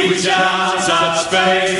[0.00, 1.76] Reach out, touch faith.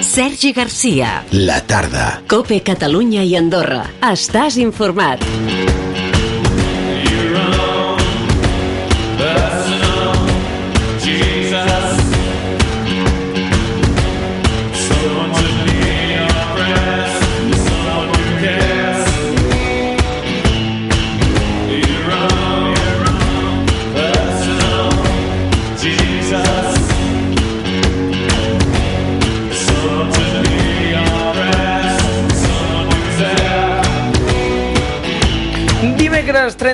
[0.00, 1.26] Sergi Garcia.
[1.32, 2.22] La tarda.
[2.26, 3.82] Cope Catalunya i Andorra.
[4.00, 5.20] Estàs informat.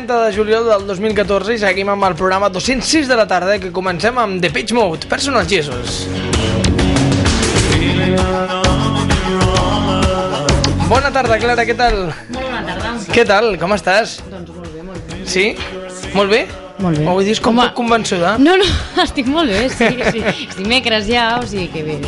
[0.02, 3.70] 30 de juliol del 2014 i seguim amb el programa 206 de la tarda que
[3.70, 6.08] comencem amb The Pitch Mode, Personal Jesus.
[10.90, 12.00] Bona tarda, Clara, què tal?
[12.34, 12.96] Molt bona tarda.
[13.14, 13.52] Què tal?
[13.62, 14.18] Com estàs?
[14.26, 15.22] Doncs molt bé, molt bé.
[15.36, 15.46] Sí?
[16.18, 16.42] Molt bé?
[16.82, 17.04] Molt bé.
[17.06, 17.70] Ho dius com Home.
[17.78, 18.34] convençuda?
[18.42, 18.66] No, no,
[19.04, 20.22] estic molt bé, sí, sí.
[20.48, 21.98] És dimecres ja, o sigui que bé.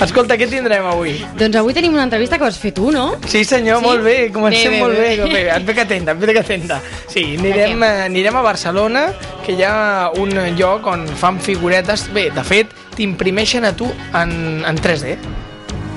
[0.00, 1.18] Escolta, què tindrem avui?
[1.38, 3.10] Doncs avui tenim una entrevista que vas fer tu, no?
[3.28, 3.86] Sí, senyor, Sí?
[3.90, 5.10] molt bé, comencem Bé, bé, molt bé.
[5.20, 5.28] bé.
[5.34, 5.42] bé.
[5.56, 6.80] Et veig atenta, et veig atenta.
[7.12, 9.06] Sí, anirem, eh, anirem a Barcelona,
[9.44, 12.08] que hi ha un lloc on fan figuretes.
[12.14, 15.16] Bé, de fet, t'imprimeixen a tu en, en 3D.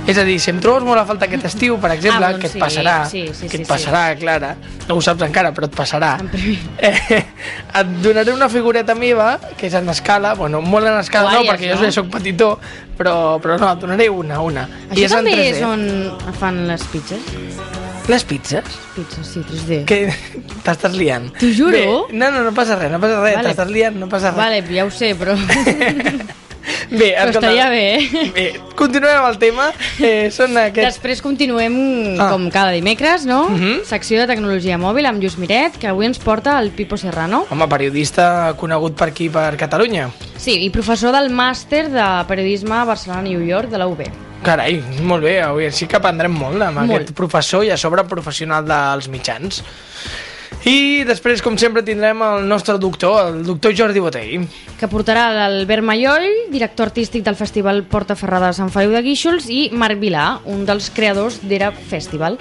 [0.06, 2.42] És a dir, si em trobes molt a falta aquest estiu, per exemple, Ah, doncs
[2.44, 4.52] que et sí, passarà, sí, sí, que sí, et passarà, Clara,
[4.88, 6.12] no ho saps encara, però et passarà.
[6.78, 7.24] Eh,
[7.80, 11.50] et donaré una figureta meva, que és en escala, bueno, molt en escala no, Guaies,
[11.56, 11.88] perquè jo no?
[11.88, 12.52] ja soc petitó,
[13.00, 14.68] però, però no, et donaré una, una.
[14.92, 15.50] Això és en també 3D.
[15.56, 17.34] és on fan les pizzas?
[18.06, 18.78] Les pizzas?
[18.94, 19.82] Pizzas, sí, 3D.
[19.90, 20.04] Que
[20.62, 21.32] t'estàs liant.
[21.42, 21.74] T'ho juro?
[21.74, 23.50] Bé, no, no, no passa res, no passa res, Vale.
[23.50, 24.38] t'estàs liant, no passa res.
[24.38, 25.34] Vale, ja ho sé, però...
[26.90, 28.32] Bé, Però escolta, estaria bé, eh?
[28.34, 29.68] Bé, continuem amb el tema.
[30.00, 30.96] Eh, són aquests...
[30.96, 31.76] Després continuem,
[32.20, 32.30] Ah.
[32.32, 33.50] com cada dimecres, no?
[33.50, 33.84] Mhm.
[33.86, 37.46] Secció de tecnologia mòbil amb Lluís Miret, que avui ens porta el Pipo Serrano.
[37.50, 40.10] Home, periodista conegut per aquí, per Catalunya.
[40.38, 44.06] Sí, i professor del màster de periodisme a Barcelona-New York de la UB.
[44.46, 46.92] Carai, molt bé, avui sí que aprendrem molt amb Molt.
[46.92, 49.64] aquest professor i a sobre professional dels mitjans.
[50.66, 54.48] I després, com sempre, tindrem el nostre doctor, el doctor Jordi Botell.
[54.80, 59.46] que portarà l'Albert Mallol, director artístic del Festival Porta Ferrada de Sant Feliu de Guíxols,
[59.48, 62.40] i Marc Vilà, un dels creadors d'Era Festival.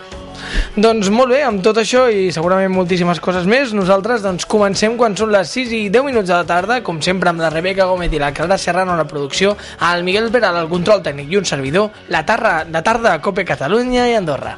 [0.75, 5.15] Doncs molt bé, amb tot això i segurament moltíssimes coses més, nosaltres doncs comencem quan
[5.15, 8.13] són les 6 i 10 minuts de la tarda, com sempre amb la Rebeca Gómez
[8.13, 9.59] i la Clara Serrano a la producció,
[9.93, 13.45] el Miguel Peral al control tècnic i un servidor, la tarda de tarda a Cope
[13.45, 14.57] Catalunya i Andorra.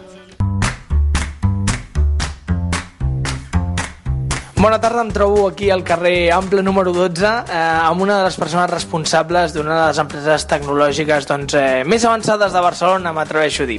[4.56, 8.38] Bona tarda, em trobo aquí al carrer Ample número 12 eh, amb una de les
[8.40, 13.68] persones responsables d'una de les empreses tecnològiques doncs, eh, més avançades de Barcelona, m'atreveixo a
[13.68, 13.76] dir.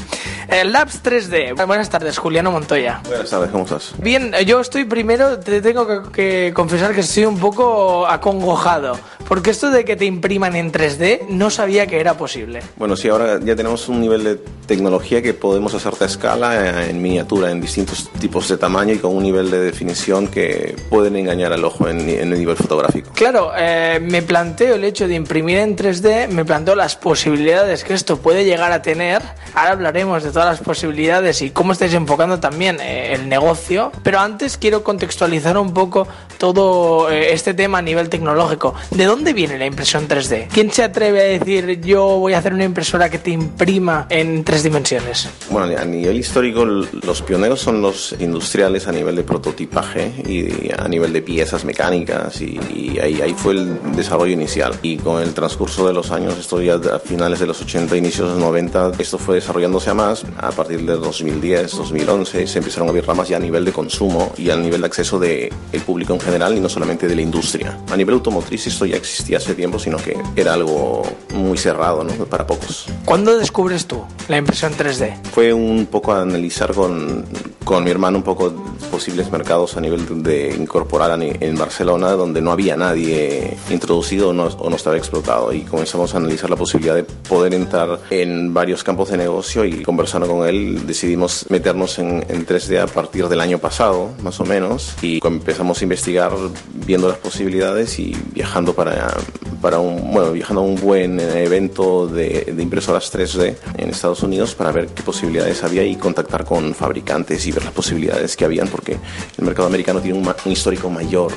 [0.49, 1.65] Eh, Labs 3D.
[1.67, 3.01] Buenas tardes, Juliano Montoya.
[3.05, 3.93] Buenas tardes, ¿cómo estás?
[3.97, 8.97] Bien, yo estoy primero, te tengo que, que confesar que estoy un poco acongojado,
[9.27, 12.61] porque esto de que te impriman en 3D no sabía que era posible.
[12.77, 14.35] Bueno, sí, ahora ya tenemos un nivel de
[14.67, 18.99] tecnología que podemos hacerte a escala, eh, en miniatura, en distintos tipos de tamaño y
[18.99, 23.11] con un nivel de definición que pueden engañar al ojo en, en el nivel fotográfico.
[23.13, 27.93] Claro, eh, me planteo el hecho de imprimir en 3D, me planteo las posibilidades que
[27.93, 29.21] esto puede llegar a tener.
[29.53, 33.91] Ahora hablaremos de todas las posibilidades y cómo estáis enfocando también eh, el negocio.
[34.03, 38.75] Pero antes quiero contextualizar un poco todo eh, este tema a nivel tecnológico.
[38.91, 40.49] ¿De dónde viene la impresión 3D?
[40.53, 44.43] ¿Quién se atreve a decir yo voy a hacer una impresora que te imprima en
[44.43, 45.27] tres dimensiones?
[45.49, 50.87] Bueno, a nivel histórico, los pioneros son los industriales a nivel de prototipaje y a
[50.87, 54.75] nivel de piezas mecánicas y, y ahí, ahí fue el desarrollo inicial.
[54.83, 58.27] Y con el transcurso de los años, esto ya a finales de los 80, inicios
[58.27, 60.26] de los 90, esto fue desarrollándose a más.
[60.37, 64.31] A partir de 2010, 2011, se empezaron a abrir ramas ya a nivel de consumo
[64.37, 65.51] y a nivel de acceso del
[65.85, 67.77] público en general y no solamente de la industria.
[67.91, 72.13] A nivel automotriz esto ya existía hace tiempo, sino que era algo muy cerrado ¿no?
[72.25, 72.87] para pocos.
[73.05, 75.23] ¿Cuándo descubres tú la impresión 3D?
[75.33, 77.25] Fue un poco analizar con,
[77.63, 78.53] con mi hermano un poco
[78.91, 84.33] posibles mercados a nivel de incorporar a en Barcelona donde no había nadie introducido o
[84.33, 88.53] no, o no estaba explotado y comenzamos a analizar la posibilidad de poder entrar en
[88.53, 89.83] varios campos de negocio y
[90.17, 94.45] conversando con él decidimos meternos en, en 3D a partir del año pasado más o
[94.45, 96.31] menos y empezamos a investigar
[96.73, 99.15] viendo las posibilidades y viajando para,
[99.61, 104.23] para un, bueno, viajando a un buen eh, evento de, de impresoras 3D en Estados
[104.23, 108.45] Unidos para ver qué posibilidades había y contactar con fabricantes y ver las posibilidades que
[108.45, 108.97] habían porque
[109.37, 111.31] el mercado americano tiene un, un histórico mayor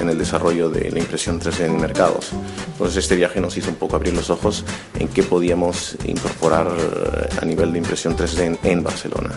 [0.00, 2.30] en el desarrollo de la impresión 3D en mercados.
[2.72, 4.64] Entonces este viaje nos hizo un poco abrir los ojos
[4.98, 9.30] en qué podíamos incorporar eh, a nivel de impresión 3D en, Barcelona.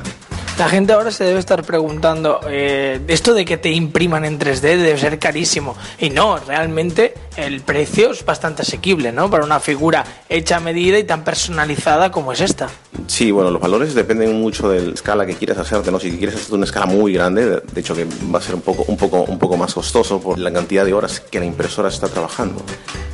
[0.58, 4.62] La gente ahora se debe estar preguntando, eh, esto de que te impriman en 3D
[4.62, 5.76] debe ser carísimo.
[6.00, 9.30] Y no, realmente el precio es bastante asequible, ¿no?
[9.30, 12.70] Para una figura hecha a medida y tan personalizada como es esta.
[13.08, 16.00] Sí, bueno, los valores dependen mucho de la escala que quieras hacerte, ¿no?
[16.00, 18.62] Si quieres hacer una escala muy grande, de de hecho que va a ser un
[18.62, 21.90] poco, un poco, un poco más costoso por la cantidad de horas que la impresora
[21.90, 22.64] está trabajando.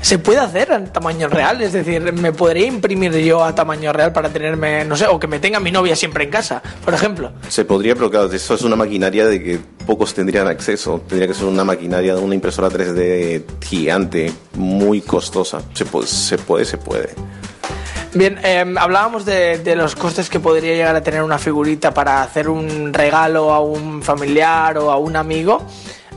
[0.02, 1.62] ¿Se puede hacer en tamaño real?
[1.62, 5.28] Es decir, ¿me podría imprimir yo a tamaño real para tenerme, no sé, o que
[5.28, 7.32] me tenga mi novia siempre en casa, por ejemplo?
[7.50, 11.02] Se podría, pero claro, eso es una maquinaria de que pocos tendrían acceso.
[11.08, 14.09] Tendría que ser una maquinaria de una impresora 3D gigante,
[14.56, 15.62] muy costosa.
[15.74, 17.16] Se puede, se puede, se puede.
[18.14, 22.24] Bien, eh, hablábamos de, de los costes que podría llegar a tener una figurita para
[22.24, 25.64] hacer un regalo a un familiar o a un amigo,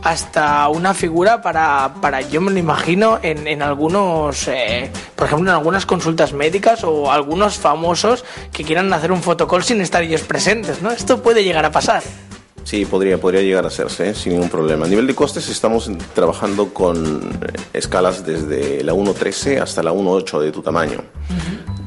[0.03, 5.51] hasta una figura para, para yo me lo imagino, en, en algunos, eh, por ejemplo,
[5.51, 10.23] en algunas consultas médicas o algunos famosos que quieran hacer un fotocall sin estar ellos
[10.23, 10.91] presentes, ¿no?
[10.91, 12.03] Esto puede llegar a pasar.
[12.65, 14.15] Sí, podría, podría llegar a hacerse ¿eh?
[14.15, 14.87] sin ningún problema.
[14.87, 20.41] A nivel de costes estamos trabajando con eh, escalas desde la 1.13 hasta la 1.8
[20.41, 21.03] de tu tamaño.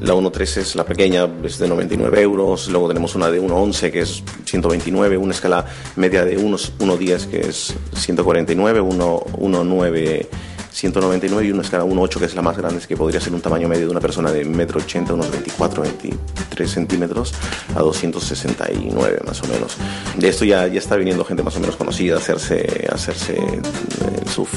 [0.00, 2.68] La 1.13 es la pequeña, es de 99 euros.
[2.68, 5.64] Luego tenemos una de 1.11 que es 129, una escala
[5.96, 10.26] media de 1 1.10 que es 149, 1 1.9
[10.76, 13.66] 199 y una escala 1.8 que es la más grande, que podría ser un tamaño
[13.66, 17.32] medio de una persona de 1,80 m, unos 24, 23 centímetros
[17.74, 19.78] a 269 más o menos.
[20.18, 23.38] De esto ya, ya está viniendo gente más o menos conocida a hacerse, a hacerse
[23.38, 23.62] eh,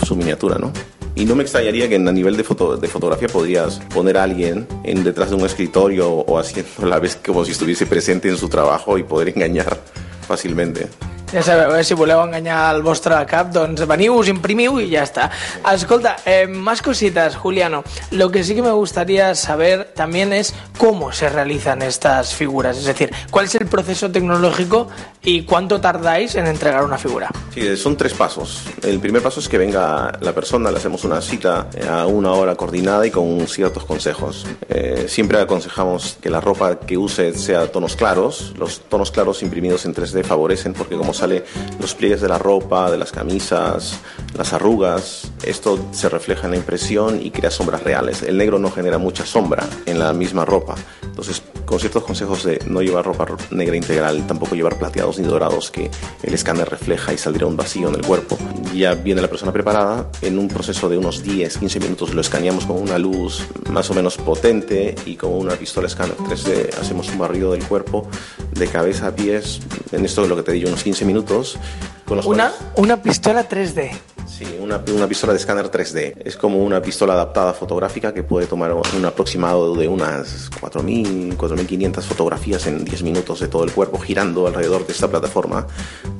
[0.05, 0.73] su, miniatura, ¿no?
[1.15, 4.67] Y no me extrañaría que a nivel de, foto, de fotografía podrías poner a alguien
[4.83, 8.49] en, detrás de un escritorio o haciendo la vez como si estuviese presente en su
[8.49, 9.79] trabajo y poder engañar
[10.27, 10.89] fácilmente.
[11.29, 15.03] Ja sabeu, eh, si voleu enganyar el vostre cap, doncs veniu, us imprimiu i ja
[15.05, 15.27] està.
[15.69, 17.83] Escolta, eh, más cositas, Juliano.
[18.09, 22.77] Lo que sí que me gustaría saber también es cómo se realizan estas figuras.
[22.77, 24.87] Es decir, cuál es el proceso tecnológico
[25.21, 27.29] y cuánto tardáis en entregar una figura.
[27.53, 28.63] Sí, son tres pasos.
[28.81, 32.31] El primer paso es que venga la persona, le hacemos una cita eh, a una
[32.31, 34.47] hora coordinada y con ciertos consejos.
[34.67, 38.53] Eh, siempre aconsejamos que la ropa que use sea tonos claros.
[38.57, 41.43] Los tonos claros imprimidos en 3D favorecen porque como sale
[41.79, 43.99] los pliegues de la ropa, de las camisas,
[44.37, 48.23] las arrugas, esto se refleja en la impresión y crea sombras reales.
[48.23, 50.75] El negro no genera mucha sombra en la misma ropa.
[51.03, 55.27] Entonces, con ciertos consejos de no llevar ropa ro- negra integral, tampoco llevar plateados ni
[55.27, 55.91] dorados que
[56.23, 58.39] el escáner refleja y saldría un vacío en el cuerpo.
[58.73, 62.65] Ya viene la persona preparada, en un proceso de unos 10, 15 minutos lo escaneamos
[62.65, 67.19] con una luz más o menos potente y con una pistola escáner 3D hacemos un
[67.19, 68.07] barrido del cuerpo
[68.51, 69.59] de cabeza a pies,
[69.91, 71.57] en esto lo que te digo, unos 15 minutos.
[72.05, 73.91] Con los Una, cuales- una pistola 3D.
[74.29, 76.13] Sí, una, una pistola de escáner 3D.
[76.23, 82.01] Es como una pistola adaptada fotográfica que puede tomar un aproximado de unas 4.000, 4.500
[82.03, 85.67] fotografías en 10 minutos de todo el cuerpo girando alrededor de esta plataforma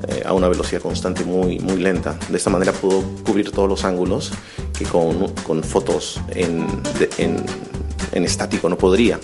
[0.10, 2.18] eh, a una velocidad constante muy, muy lenta.
[2.28, 4.32] De esta manera puedo cubrir todos los ángulos
[4.78, 6.68] que con, con fotos en,
[7.00, 7.38] de- en,
[8.12, 9.18] en estático no podría.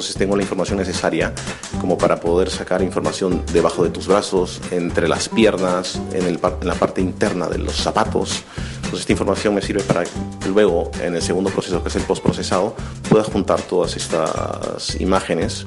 [0.00, 1.34] Entonces tengo la información necesaria
[1.78, 6.66] como para poder sacar información debajo de tus brazos, entre las piernas, en, el en
[6.66, 8.42] la parte interna de los zapatos.
[8.76, 12.02] Entonces esta información me sirve para que luego, en el segundo proceso, que es el
[12.04, 12.74] postprocesado,
[13.10, 15.66] pueda juntar todas estas imágenes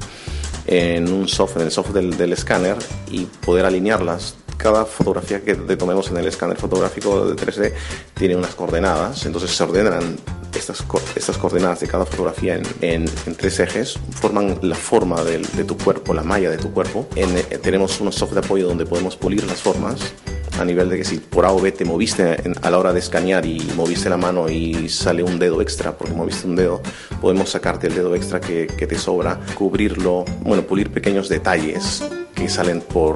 [0.66, 2.78] en un software, en el software del, del escáner
[3.12, 4.34] y poder alinearlas.
[4.58, 7.72] Cada fotografía que tomemos en el escáner fotográfico de 3D
[8.16, 10.18] tiene unas coordenadas, entonces se ordenan
[10.60, 10.84] estas,
[11.16, 16.14] estas coordenadas de cada fotografía en, en- tres ejes, forman la forma de tu cuerpo,
[16.14, 17.08] la malla de tu cuerpo.
[17.16, 20.14] Eh, tenemos unos software de apoyo donde podemos pulir las formas
[20.60, 23.00] a nivel de que si por A o B te moviste a la hora de
[23.00, 26.82] escanear y moviste la mano y sale un dedo extra porque moviste un dedo,
[27.20, 32.04] podemos sacarte el dedo extra que, te sobra, cubrirlo, bueno, pulir pequeños detalles
[32.36, 33.16] que salen por,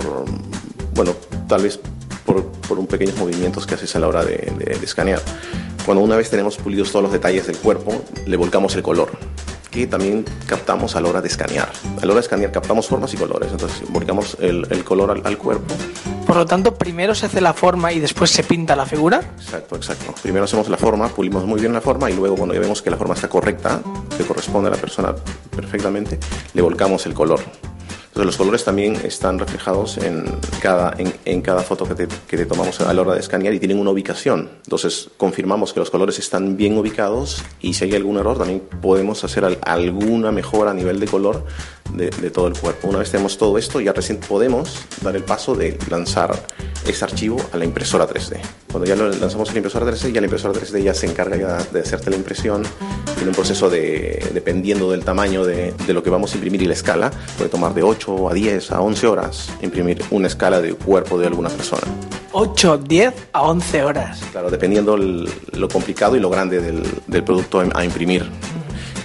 [0.96, 1.14] bueno,
[1.48, 1.80] tal vez
[2.26, 5.22] por, por un pequeños movimientos que haces a la hora de escanear.
[5.88, 9.10] Cuando una vez tenemos pulidos todos los detalles del cuerpo, le volcamos el color
[9.72, 11.72] que también captamos a la hora de escanear.
[11.96, 15.22] A la hora de escanear captamos formas y colores, entonces volcamos el, el color al,
[15.26, 15.74] al cuerpo
[16.26, 19.22] Por lo tanto, primero se hace la forma y después se pinta la figura.
[19.38, 20.14] Exacto, exacto.
[20.22, 22.90] Primero hacemos la forma, pulimos muy bien la forma y luego cuando ya vemos que
[22.90, 23.80] la forma está correcta,
[24.18, 25.16] que corresponde a la persona
[25.56, 26.20] perfectamente,
[26.54, 27.40] le volcamos el color.
[28.26, 30.26] Los colores también están reflejados en
[30.62, 33.54] cada, en, en cada foto que te, que te tomamos a la hora de escanear
[33.54, 34.50] y tienen una ubicación.
[34.64, 39.24] Entonces confirmamos que los colores están bien ubicados y si hay algún error también podemos
[39.24, 41.46] hacer al- alguna mejora a nivel de color
[41.94, 42.88] de, de todo el cuerpo.
[42.88, 46.34] Una vez tenemos todo esto, ya recién podemos dar el paso de lanzar
[46.86, 48.38] ese archivo a la impresora 3D.
[48.72, 51.36] Cuando ya lo lanzamos a la impresora 3D, ya la impresora 3D ya se encarga
[51.38, 52.64] ya de hacerte la impresión.
[53.16, 56.66] Tiene un proceso de, dependiendo del tamaño de, de lo que vamos a imprimir y
[56.66, 60.76] la escala, puede tomar de 8 a 10 a 11 horas imprimir una escala del
[60.76, 61.82] cuerpo de alguna persona.
[62.32, 64.20] 8, 10 a 11 horas.
[64.32, 68.30] Claro, dependiendo el- lo complicado y lo grande del, del producto a imprimir.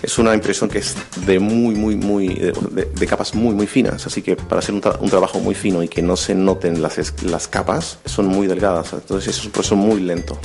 [0.02, 4.04] Es una impresión que es de muy, muy, muy, de, capas muy, muy finas.
[4.06, 6.82] Así que para hacer un, tra- un trabajo muy fino y que no se noten
[6.82, 8.92] las, las capas, son muy delgadas.
[8.92, 10.36] Entonces es un proceso muy lento.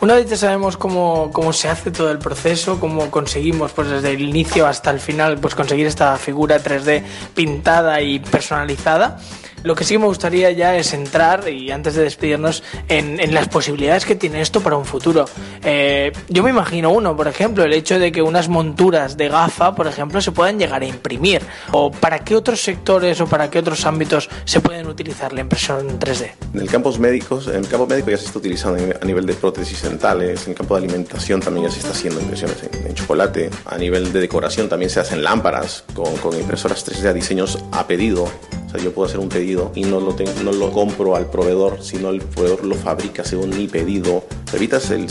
[0.00, 4.10] Una vez ya sabemos cómo, cómo se hace todo el proceso, cómo conseguimos pues desde
[4.12, 7.02] el inicio hasta el final pues conseguir esta figura 3D
[7.34, 9.20] pintada y personalizada.
[9.62, 14.04] Lo que sí me gustaría ya es entrar, y antes de despedirnos, en, las posibilidades
[14.04, 15.24] que tiene esto para un futuro.
[15.62, 19.74] Eh, yo me imagino uno, por ejemplo, el hecho de que unas monturas de gafa,
[19.74, 21.42] por ejemplo, se puedan llegar a imprimir.
[21.72, 25.98] ¿O para qué otros sectores o para qué otros ámbitos se pueden utilizar la impresión
[25.98, 26.32] 3D?
[26.54, 29.34] En el campo médicos, en el campo médico ya se está utilizando a nivel de
[29.34, 32.94] prótesis dentales, en el campo de alimentación también ya se está haciendo impresiones en, en
[32.94, 37.58] chocolate, a nivel de decoración también se hacen lámparas con, con impresoras 3D a diseños
[37.72, 38.30] a pedido.
[38.70, 41.26] O sea, yo puedo hacer un pedido y no lo, tengo, no lo compro al
[41.26, 44.22] proveedor, sino el proveedor lo fabrica según mi pedido.
[44.52, 45.08] Evitas el,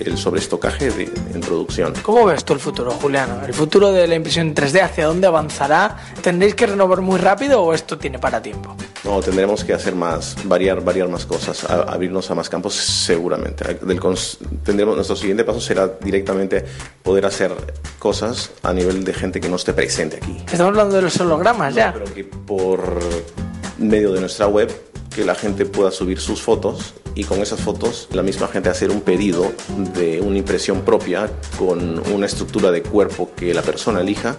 [0.00, 1.94] el sobreestocaje de, en producción.
[2.02, 3.40] ¿Cómo ves tú el futuro, Juliano?
[3.46, 5.96] ¿El futuro de la impresión 3D hacia dónde avanzará?
[6.22, 8.74] ¿Tendréis que renovar muy rápido o esto tiene para tiempo?
[9.04, 13.64] No, tendremos que hacer más, variar, variar más cosas, a- abrirnos a más campos seguramente.
[13.82, 16.64] Del cons- tendremos, nuestro siguiente paso será directamente
[17.02, 17.52] poder hacer
[17.98, 20.36] cosas a nivel de gente que no esté presente aquí.
[20.46, 21.92] Estamos hablando de los hologramas ya.
[21.92, 22.81] Pero que por
[23.78, 24.70] medio de nuestra web
[25.14, 28.90] que la gente pueda subir sus fotos y con esas fotos la misma gente hacer
[28.90, 29.52] un pedido
[29.94, 34.36] de una impresión propia con una estructura de cuerpo que la persona elija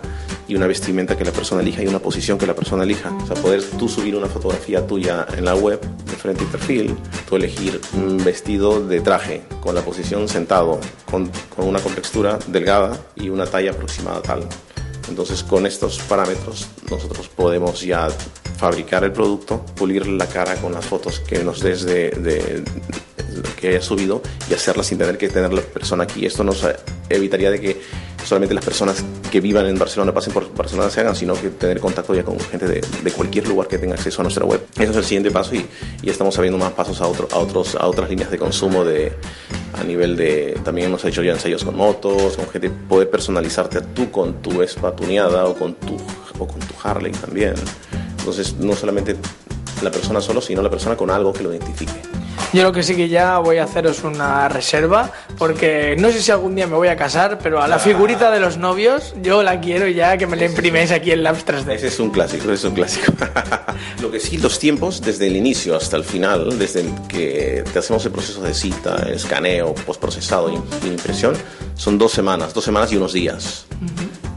[0.48, 3.12] y una vestimenta que la persona elija y una posición que la persona elija.
[3.24, 6.96] O sea, poder tú subir una fotografía tuya en la web de frente y perfil,
[7.30, 12.98] tú elegir un vestido de traje con la posición sentado, con, con una contextura delgada
[13.16, 14.48] y una talla aproximada tal.
[15.10, 18.08] Entonces con estos parámetros nosotros podemos ya
[18.58, 22.64] fabricar el producto, pulir la cara con las fotos que nos des de, de-
[23.60, 26.26] que haya subido y hacerla sin tener que tener la persona aquí.
[26.26, 26.66] Esto nos
[27.10, 27.82] evitaría de que
[28.26, 31.80] solamente las personas que vivan en Barcelona pasen por Barcelona se hagan, sino que tener
[31.80, 34.66] contacto ya con gente de, de cualquier lugar que tenga acceso a nuestra web.
[34.76, 35.66] Ese es el siguiente paso y,
[36.02, 39.12] y estamos abriendo más pasos a, otro- a, otros, a otras líneas de consumo de,
[39.80, 40.58] a nivel de...
[40.64, 44.96] También hemos hecho ya ensayos con motos, con gente, poder personalizarte tú con tu Vespa
[44.96, 45.96] tuneada o con tu,
[46.40, 47.54] o con tu Harley también.
[48.20, 49.16] Entonces, no solamente
[49.82, 51.92] la persona solo, sino la persona con algo que lo identifique.
[52.54, 56.30] Yo lo que sí que ya voy a haceros una reserva, porque no sé si
[56.30, 59.60] algún día me voy a casar, pero a la figurita de los novios yo la
[59.60, 61.74] quiero ya que me la impriméis aquí en Labs 3D.
[61.74, 63.12] Ese es un clásico, es un clásico.
[64.02, 67.80] Lo que sí, los tiempos, desde el inicio hasta el final, desde el que te
[67.80, 71.36] hacemos el proceso de cita, escaneo, postprocesado y impresión,
[71.76, 73.66] son dos semanas, dos semanas y unos días.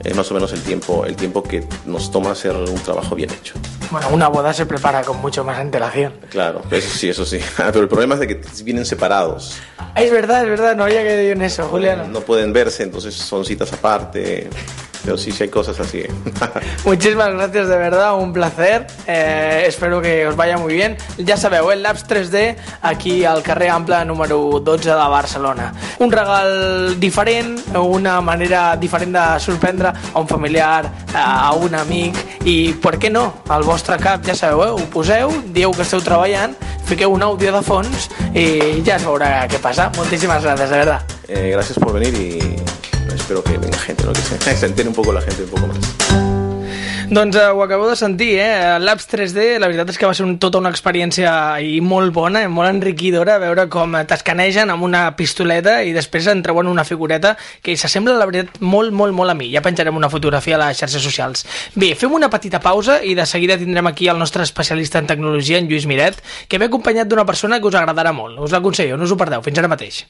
[0.02, 3.30] Es más o menos el tiempo, el tiempo que nos toma hacer un trabajo bien
[3.30, 3.54] hecho.
[3.90, 6.14] Bueno, una boda se prepara con mucho más antelación.
[6.30, 7.38] Claro, eso sí, eso sí.
[7.56, 9.58] Pero el problema es de que vienen separados.
[9.78, 12.06] Ah, Es verdad, es verdad, no había yo en eso, Juliano.
[12.08, 14.48] No pueden verse, entonces son citas aparte.
[15.06, 16.02] Pero sí, sí hay cosas así.
[16.84, 18.88] Muchísimas gracias, de verdad, un placer.
[19.06, 20.96] Eh, espero que os vaya muy bien.
[21.24, 25.72] Ja sabeu, el Labs 3D aquí al carrer Ample número 12 de Barcelona.
[26.00, 32.74] Un regal diferent, una manera diferent de sorprendre a un familiar, a un amic i,
[32.74, 34.72] per què no, al vostre cap, ja sabeu, eh?
[34.74, 36.58] ho poseu, dieu que esteu treballant,
[36.90, 39.86] fiqueu un àudio de fons i ja es veurà què passa.
[39.94, 41.16] Moltíssimes gràcies, de verdad.
[41.28, 42.56] Eh, gracias por venir y
[43.26, 44.12] espero que venga gente, ¿no?
[44.12, 45.78] que se, se entere un poco la gente un poco más.
[47.08, 48.78] Doncs eh, ho acabeu de sentir, eh?
[48.82, 51.30] Labs 3D, la veritat és que va ser un, tota una experiència
[51.62, 56.42] i molt bona, i molt enriquidora, veure com t'escanegen amb una pistoleta i després en
[56.42, 59.52] treuen una figureta que s'assembla, la veritat, molt, molt, molt a mi.
[59.54, 61.46] Ja penjarem una fotografia a les xarxes socials.
[61.74, 65.62] Bé, fem una petita pausa i de seguida tindrem aquí el nostre especialista en tecnologia,
[65.62, 68.38] en Lluís Miret, que ve acompanyat d'una persona que us agradarà molt.
[68.42, 69.46] Us l'aconsello, no us ho perdeu.
[69.46, 70.04] Fins ara mateix.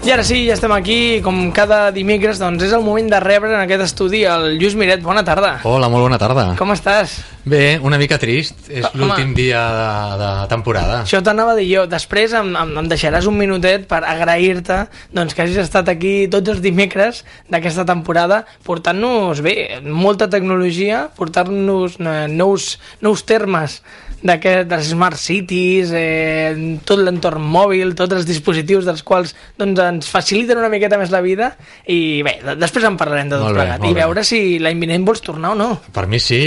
[0.00, 3.50] I ara sí, ja estem aquí, com cada dimecres, doncs és el moment de rebre
[3.52, 5.02] en aquest estudi el Lluís Miret.
[5.04, 5.58] Bona tarda.
[5.68, 6.46] Hola, molt bona tarda.
[6.56, 7.18] Com estàs?
[7.44, 8.70] Bé, una mica trist.
[8.72, 8.96] És Home.
[8.96, 9.84] l'últim dia de,
[10.22, 11.02] de temporada.
[11.04, 11.84] Això t'anava a dir jo.
[11.84, 16.56] Després em, em, em deixaràs un minutet per agrair-te doncs, que hagis estat aquí tots
[16.56, 17.20] els dimecres
[17.52, 22.72] d'aquesta temporada portant-nos, bé, molta tecnologia, portant-nos eh, nous,
[23.04, 23.82] nous termes
[24.22, 29.80] d'aquest, de les smart cities, eh, tot l'entorn mòbil, tots els dispositius dels quals doncs,
[29.80, 31.54] ens faciliten una miqueta més la vida
[31.86, 34.00] i bé, de- després en parlarem de tot Molt bé, plegat i bé.
[34.02, 35.70] veure si l'any vinent vols tornar o no.
[35.92, 36.40] Per mi sí,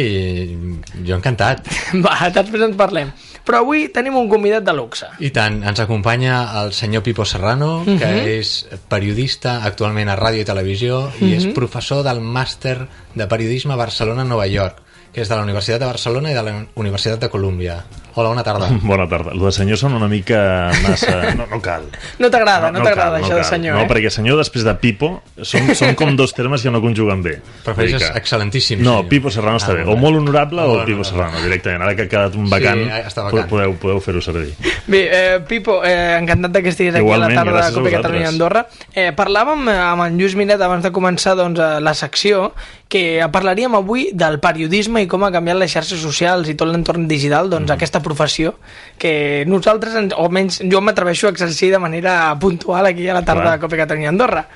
[1.05, 1.65] jo encantat.
[2.05, 3.11] Va, després en parlem.
[3.43, 5.09] Però avui tenim un convidat de luxe.
[5.19, 8.53] I tant, ens acompanya el senyor Pipo Serrano, que és
[8.87, 12.77] periodista actualment a Ràdio i Televisió i és professor del màster
[13.13, 14.79] de periodisme Barcelona-Nova York,
[15.13, 17.83] és de la Universitat de Barcelona i de la Universitat de Colúmbia.
[18.15, 18.67] Hola, bona tarda.
[18.83, 19.31] Bona tarda.
[19.33, 21.33] El de senyor sona una mica massa...
[21.33, 21.87] No, no cal.
[22.19, 23.49] No t'agrada, no, t'agrada cal, això de cal.
[23.49, 23.87] senyor, no, eh?
[23.89, 25.09] perquè senyor després de Pipo
[25.41, 27.39] són, són com dos termes que no conjuguen bé.
[27.65, 29.09] Prefereixes que- excel·lentíssim, No, senyor.
[29.09, 29.85] Pipo Serrano està Ah, bé.
[29.85, 30.01] molt O bé.
[30.05, 31.09] molt honorable o Molt Pipo honorable.
[31.09, 31.81] Serrano, directament.
[31.87, 33.49] Ara que ha quedat un vacant, Sí, està vacant.
[33.49, 34.53] podeu, podeu fer-ho servir.
[34.85, 37.89] Bé, eh, Pipo, eh, encantat que estiguis aquí a Igualment, la tarda de Copa.
[37.97, 38.67] Catalunya Andorra.
[38.93, 42.53] Eh, parlàvem eh, amb en Lluís Minet abans de començar doncs, eh, la secció
[42.93, 47.07] que parlaríem avui del periodisme i com ha canviat les xarxes socials i tot l'entorn
[47.07, 47.73] digital, doncs Mm.
[47.73, 48.55] aquesta professió
[48.99, 53.43] que nosaltres, o almenys jo m'atreveixo a exercir de manera puntual aquí a la tarda
[53.49, 53.53] Clar.
[53.57, 54.47] de Copa Catalunya Andorra.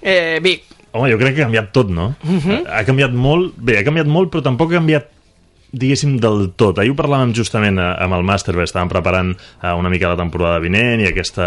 [0.00, 0.60] Eh, bé,
[0.92, 2.16] Home, jo crec que ha canviat tot, no?
[2.22, 2.64] Mhm.
[2.66, 5.10] Ha canviat molt, bé, ha canviat molt, però tampoc ha canviat
[5.72, 6.78] diguéssim, del tot.
[6.78, 10.18] Ahir ho parlàvem justament eh, amb el màster, bé, estàvem preparant eh, una mica la
[10.18, 11.46] temporada vinent i aquesta,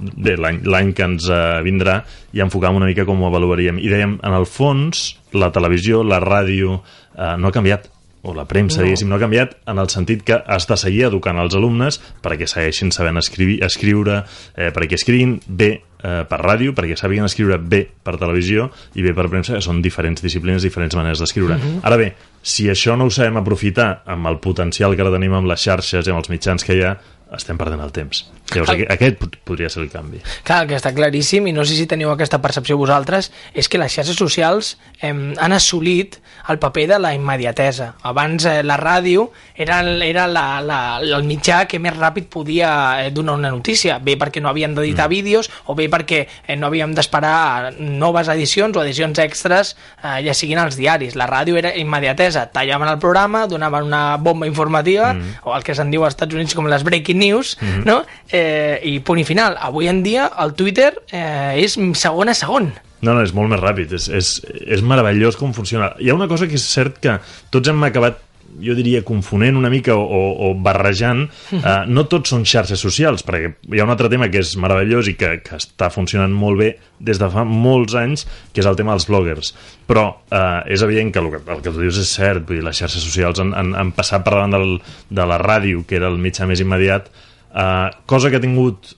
[0.00, 2.00] bé, l'any l'any que ens eh, vindrà
[2.34, 3.78] i enfocàvem una mica com ho avaluaríem.
[3.78, 5.04] I dèiem, en el fons,
[5.38, 6.80] la televisió, la ràdio,
[7.14, 7.88] eh, no ha canviat
[8.22, 8.88] o la premsa, no.
[8.88, 12.48] diguéssim, no ha canviat en el sentit que has de seguir educant els alumnes perquè
[12.50, 14.18] segueixin sabent escriure, escriure
[14.56, 15.70] eh, perquè escriguin bé
[16.02, 19.80] eh, per ràdio, perquè sàpiguen escriure bé per televisió i bé per premsa, que són
[19.84, 21.56] diferents disciplines, diferents maneres d'escriure.
[21.56, 21.80] Uh -huh.
[21.82, 22.12] Ara bé,
[22.42, 26.06] si això no ho sabem aprofitar amb el potencial que ara tenim amb les xarxes
[26.06, 26.96] i amb els mitjans que hi ha,
[27.36, 28.24] estem perdent el temps.
[28.50, 30.18] Llavors, Al- aquest, podria ser el canvi.
[30.42, 33.78] Clar, el que està claríssim, i no sé si teniu aquesta percepció vosaltres, és que
[33.78, 36.18] les xarxes socials eh, han assolit
[36.50, 37.92] el paper de la immediatesa.
[38.02, 42.72] Abans eh, la ràdio era, el- era la, la, el mitjà que més ràpid podia
[43.04, 45.14] eh, donar una notícia, bé perquè no havien d'editar mm.
[45.14, 50.34] vídeos o bé perquè eh, no havíem d'esperar noves edicions o edicions extres, eh, ja
[50.34, 51.14] siguin als diaris.
[51.14, 55.46] La ràdio era immediatesa, tallaven el programa, donaven una bomba informativa, mm.
[55.46, 57.84] o el que se'n diu als Estats Units com les breaking news, mm.
[57.88, 58.00] no?
[58.32, 59.58] Eh, i punt i final.
[59.60, 62.72] Avui en dia el Twitter eh, és segon a segon.
[63.00, 64.32] No, no, és molt més ràpid, és, és,
[64.76, 65.94] és meravellós com funciona.
[66.00, 67.16] Hi ha una cosa que és cert que
[67.52, 68.18] tots hem acabat
[68.60, 73.24] jo diria confonent una mica o, o, o barrejant, uh, no tots són xarxes socials,
[73.26, 76.60] perquè hi ha un altre tema que és meravellós i que, que està funcionant molt
[76.60, 79.54] bé des de fa molts anys, que és el tema dels bloggers.
[79.90, 82.66] Però uh, és evident que el, que el que tu dius és cert, vull dir,
[82.66, 84.76] les xarxes socials han, han, han passat per davant del,
[85.08, 87.08] de la ràdio, que era el mitjà més immediat,
[87.54, 88.92] uh, cosa que ha tingut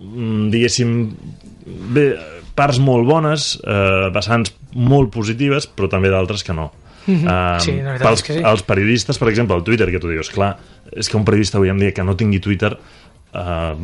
[0.00, 0.98] mm, diguéssim,
[1.94, 2.10] bé,
[2.60, 6.70] parts molt bones, eh, vessants molt positives, però també d'altres que no.
[7.06, 7.60] Mm -hmm.
[7.60, 8.42] Sí, la veritat pels, és que sí.
[8.44, 10.56] Els periodistes, per exemple, el Twitter, que tu dius, clar,
[10.92, 12.76] és que un periodista avui en dia que no tingui Twitter
[13.34, 13.74] eh,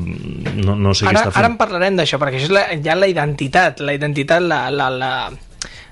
[0.64, 1.58] no, no sé Ara, què està ara en fent.
[1.58, 5.30] parlarem d'això, perquè això és la, ja la identitat, la identitat, la, la, la,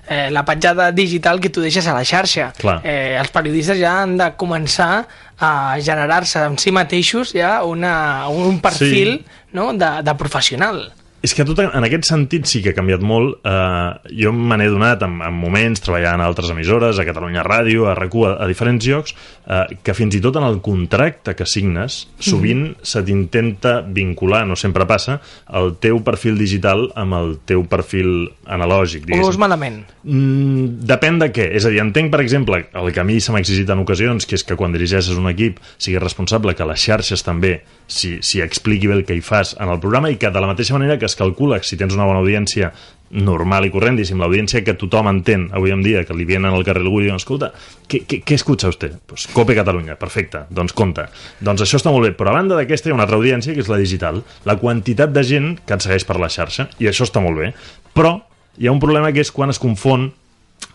[0.08, 2.52] eh, la petjada digital que tu deixes a la xarxa.
[2.58, 2.80] Clar.
[2.84, 5.06] Eh, els periodistes ja han de començar
[5.38, 9.24] a generar-se en si mateixos ja una, un perfil Sí.
[9.52, 9.72] no?
[9.72, 10.92] de, de professional.
[11.24, 13.38] És que tot en aquest sentit sí que ha canviat molt.
[13.48, 17.86] Eh, jo me n'he donat en, en moments treballant a altres emissores, a Catalunya Ràdio,
[17.88, 19.14] a RAC1, a, a diferents llocs,
[19.48, 24.58] eh, que fins i tot en el contracte que signes, sovint se t'intenta vincular, no
[24.60, 25.16] sempre passa,
[25.56, 29.24] el teu perfil digital amb el teu perfil analògic, diguéssim.
[29.24, 29.80] veus malament?
[30.02, 31.48] Mm, depèn de què.
[31.56, 34.28] És a dir, entenc, per exemple, el que a mi se m'ha exigit en ocasions,
[34.28, 37.56] que és que quan dirigeixes un equip siguis responsable que les xarxes també
[37.88, 40.52] s'hi si expliqui bé el que hi fas en el programa i que de la
[40.52, 42.74] mateixa manera que es calcula que si tens una bona audiència
[43.14, 46.64] normal i corrent, diguéssim, l'audiència que tothom entén avui en dia, que li vienen al
[46.66, 47.52] carrer algú i diuen, escolta,
[47.86, 48.96] què, què, què escucha usted?
[49.06, 51.06] Pues Cope Catalunya, perfecte, doncs compte.
[51.44, 53.62] Doncs això està molt bé, però a banda d'aquesta hi ha una altra audiència, que
[53.62, 57.06] és la digital, la quantitat de gent que et segueix per la xarxa, i això
[57.06, 57.52] està molt bé.
[57.94, 58.16] Però
[58.58, 60.10] hi ha un problema que és quan es confon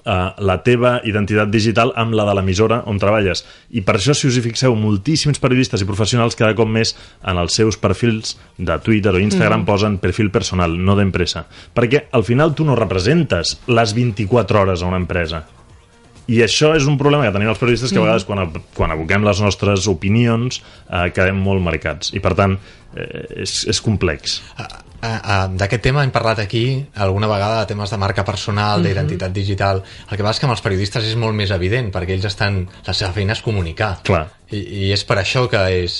[0.09, 3.43] eh, la teva identitat digital amb la de l'emissora on treballes.
[3.69, 7.37] I per això, si us hi fixeu, moltíssims periodistes i professionals cada cop més en
[7.41, 9.69] els seus perfils de Twitter o Instagram mm.
[9.69, 11.45] posen perfil personal, no d'empresa.
[11.75, 15.45] Perquè al final tu no representes les 24 hores a una empresa.
[16.29, 18.43] I això és un problema que tenim els periodistes que a vegades quan,
[18.77, 22.13] quan aboquem les nostres opinions eh, quedem molt marcats.
[22.13, 22.53] I per tant,
[22.93, 24.37] eh, és, és complex.
[24.99, 29.31] Uh, uh, D'aquest tema hem parlat aquí alguna vegada de temes de marca personal, d'identitat
[29.31, 29.83] digital.
[30.09, 32.65] El que passa és que amb els periodistes és molt més evident, perquè ells estan...
[32.87, 33.99] La seva feina és comunicar.
[34.03, 34.25] Clar.
[34.51, 35.97] I, i és per això que és,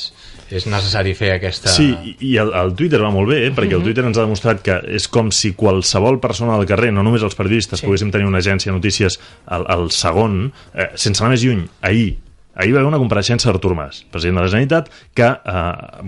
[0.51, 1.71] és necessari fer aquesta...
[1.71, 3.51] Sí, i- el, el Twitter va molt bé, eh?
[3.55, 7.03] perquè el Twitter ens ha demostrat que és com si qualsevol persona al carrer, no
[7.05, 7.87] només els periodistes, sí.
[7.87, 12.17] poguéssim tenir una agència de notícies al, al segon, eh, sense anar més lluny, ahir,
[12.59, 15.61] ahir va haver una compareixença d'Artur Mas, president de la Generalitat, que eh,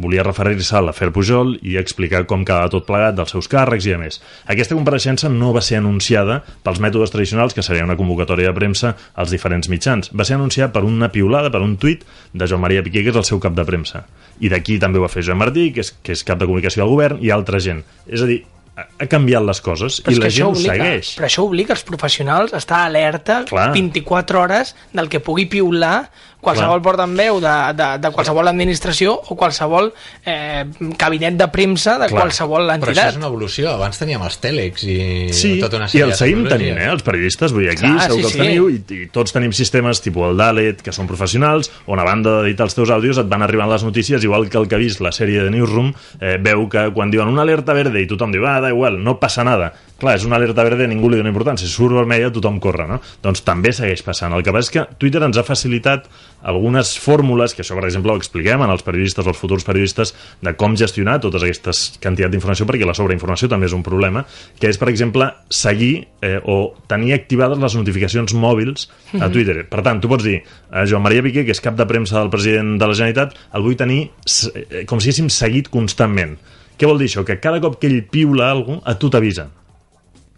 [0.04, 3.96] volia referir-se a l'afer Pujol i explicar com quedava tot plegat dels seus càrrecs i
[3.96, 4.20] a més.
[4.52, 8.96] Aquesta compareixença no va ser anunciada pels mètodes tradicionals, que seria una convocatòria de premsa
[9.16, 10.12] als diferents mitjans.
[10.12, 13.22] Va ser anunciada per una piulada, per un tuit de Joan Maria Piqué, que és
[13.24, 14.06] el seu cap de premsa.
[14.44, 16.84] I d'aquí també ho va fer Joan Martí, que és, que és cap de comunicació
[16.84, 17.86] del govern, i altra gent.
[18.12, 18.42] És a dir,
[18.76, 21.14] ha, canviat les coses Però i la gent ho obliga, segueix.
[21.20, 23.70] Però això obliga els professionals a estar alerta Clar.
[23.76, 26.10] 24 hores del que pugui piular
[26.42, 26.84] qualsevol Clar.
[26.84, 29.92] portaveu de, de, de qualsevol administració o qualsevol
[30.26, 30.66] eh,
[30.98, 32.24] cabinet de premsa de Clar.
[32.26, 33.12] qualsevol Però això entitat.
[33.14, 33.70] és una evolució.
[33.76, 34.98] Abans teníem els tèlex i
[35.34, 37.86] Sí, tota una i sèrie el de seguim tenint, eh, els periodistes, vull dir, aquí
[37.86, 38.42] Clar, segur sí, que els sí.
[38.42, 42.42] teniu i, i tots tenim sistemes tipus el Dalet, que són professionals, on a banda
[42.42, 45.02] d'editar els teus àudios et van arribant les notícies, igual que el que ha vist
[45.02, 48.46] la sèrie de Newsroom, eh, veu que quan diuen una alerta verde i tothom diu,
[48.48, 49.74] ah, da igual, no passa nada.
[50.02, 51.68] Clar, és una alerta verde, ningú li dona importància.
[51.70, 52.96] Si surt vermella, tothom corre, no?
[53.22, 54.34] Doncs també segueix passant.
[54.34, 56.08] El que passa és que Twitter ens ha facilitat
[56.50, 60.16] algunes fórmules, que això, per exemple, ho expliquem en els periodistes o els futurs periodistes,
[60.42, 64.26] de com gestionar totes aquestes quantitats d'informació, perquè la sobreinformació també és un problema,
[64.58, 65.92] que és, per exemple, seguir
[66.26, 68.90] eh, o tenir activades les notificacions mòbils
[69.22, 69.68] a Twitter.
[69.70, 70.40] Per tant, tu pots dir,
[70.74, 73.70] a Joan Maria Piqué, que és cap de premsa del president de la Generalitat, el
[73.70, 76.40] vull tenir eh, com si haguéssim seguit constantment.
[76.82, 77.22] Què vol dir això?
[77.22, 79.52] Que cada cop que ell piula alguna cosa, a tu t'avisa.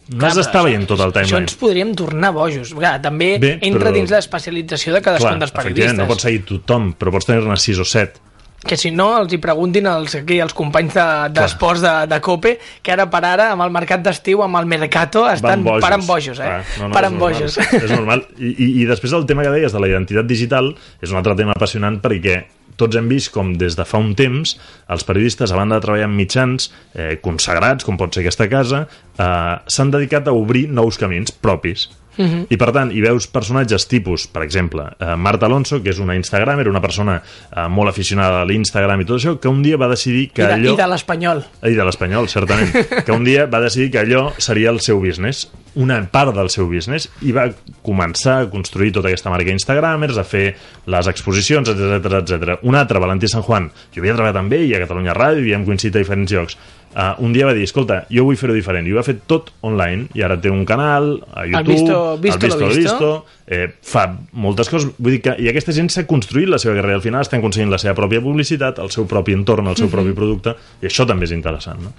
[0.10, 1.46] No has Clar, d'estar veient tot el Això timeline.
[1.48, 2.74] ens podríem tornar bojos.
[2.74, 5.98] Clar, també Bé, entra però- dins l'especialització de cadascun dels efectivament, periodistes.
[5.98, 8.20] no pots seguir tothom, però pots tenir-ne 6 o 7.
[8.64, 12.60] Que si no, els hi preguntin als, aquí, als companys de- d'esports de, de, COPE,
[12.82, 16.40] que ara per ara, amb el mercat d'estiu, amb el Mercato, estan Van paren bojos,
[16.40, 16.44] eh?
[16.48, 17.34] Ah, no, no, paren és normal.
[17.34, 17.58] bojos.
[17.58, 18.28] És normal.
[18.40, 21.36] I, i, I després el tema que deies de la identitat digital és un altre
[21.36, 22.46] tema apassionant perquè
[22.78, 24.56] tots hem vist com des de fa un temps
[24.94, 28.86] els periodistes, a banda de treballar en mitjans eh, consagrats, com pot ser aquesta casa,
[29.18, 31.90] eh, s'han dedicat a obrir nous camins propis.
[32.16, 32.46] Uh -huh.
[32.50, 36.16] I per tant, hi veus personatges tipus, per exemple, eh, Marta Alonso, que és una
[36.16, 37.22] Instagram, era una persona
[37.56, 40.46] eh, molt aficionada a l'Instagram i tot això, que un dia va decidir que I
[40.46, 40.74] de, allò...
[40.74, 41.44] I de l'espanyol.
[41.64, 42.72] I de l'espanyol, certament.
[43.06, 46.68] que un dia va decidir que allò seria el seu business, una part del seu
[46.70, 47.48] business, i va
[47.82, 50.56] començar a construir tota aquesta marca Instagramers, a fer
[50.86, 52.60] les exposicions, etc etc.
[52.64, 55.66] Un altre, Valentí San Juan, jo havia treballat amb ell a Catalunya Ràdio, i havíem
[55.66, 56.58] coincidit a diferents llocs.
[56.94, 59.48] Uh, un dia va dir, escolta, jo vull fer-ho diferent, i ho ha fet tot
[59.66, 62.94] online, i ara té un canal a YouTube, visto- visto el lo visto, visto.
[62.94, 66.76] visto eh, fa moltes coses, vull dir que i aquesta gent s'ha construït la seva
[66.78, 69.90] carrera, al final estan aconseguint la seva pròpia publicitat, el seu propi entorn, el seu
[69.90, 71.96] propi producte, i això també és interessant, no?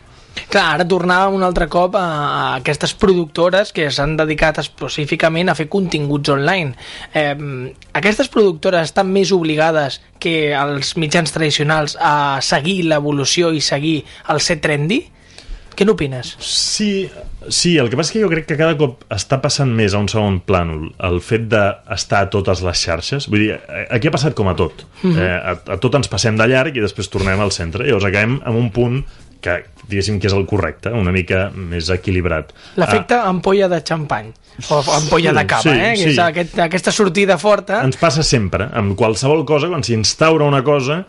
[0.51, 5.57] Clar, ara tornàvem un altre cop a, a aquestes productores que s'han dedicat específicament a
[5.59, 6.75] fer continguts online.
[7.15, 7.35] Eh,
[7.95, 13.99] aquestes productores estan més obligades que els mitjans tradicionals a seguir l'evolució i seguir
[14.31, 15.05] el ser trendy?
[15.75, 16.37] Què n'opines?
[16.39, 17.09] Sí,
[17.51, 19.99] sí, el que passa és que jo crec que cada cop està passant més a
[19.99, 23.27] un segon plànol el fet d'estar a totes les xarxes.
[23.27, 23.57] Vull dir,
[23.91, 24.87] aquí ha passat com a tot.
[25.03, 27.89] eh, a, a tot ens passem de llarg i després tornem al centre.
[27.89, 29.03] Llavors acabem en un punt
[29.45, 32.55] que diguéssim que és el correcte, una mica més equilibrat.
[32.81, 34.31] L'efecte ampolla de xampany
[34.73, 35.91] o ampolla de cava, Sí, eh?
[35.99, 36.13] Que sí.
[36.15, 37.83] és aquest, aquesta sortida forta.
[37.85, 41.03] ens passa sempre, amb qualsevol cosa, quan s'instaura una cosa,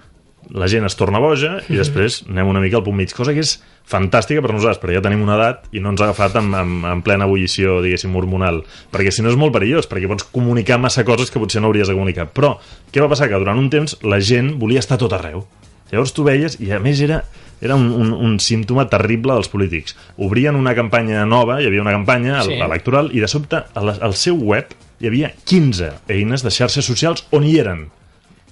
[0.52, 3.42] la gent es torna boja i després anem una mica al punt mig, cosa que
[3.42, 3.56] és
[3.90, 6.76] fantàstica per nosaltres, perquè ja tenim una edat i no ens ha agafat en, en,
[6.86, 8.60] en plena ebullició, diguéssim, hormonal,
[8.94, 11.88] perquè si no és molt perillós, perquè pots comunicar massa coses que potser no hauries
[11.90, 12.28] de comunicar.
[12.34, 12.58] Però
[12.92, 13.30] què va passar?
[13.32, 15.46] Que durant un temps la gent volia estar tot arreu.
[15.92, 17.22] Llavors tu veies, i a més era,
[17.62, 19.96] era un, un, un símptoma terrible dels polítics.
[20.18, 22.58] Obrien una campanya nova, hi havia una campanya Sí.
[22.58, 27.26] electoral, i de sobte al, al seu web hi havia 15 eines de xarxes socials
[27.36, 27.88] on hi eren.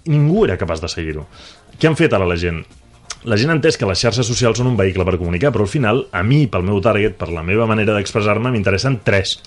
[0.06, 1.26] Ningú era capaç de seguir-ho.
[1.80, 2.64] Què han fet ara la gent?
[3.24, 5.72] La gent ha entès que les xarxes socials són un vehicle per comunicar, però al
[5.72, 9.38] final, a mi, pel meu target, per la meva manera d'expressar-me, m'interessen tres.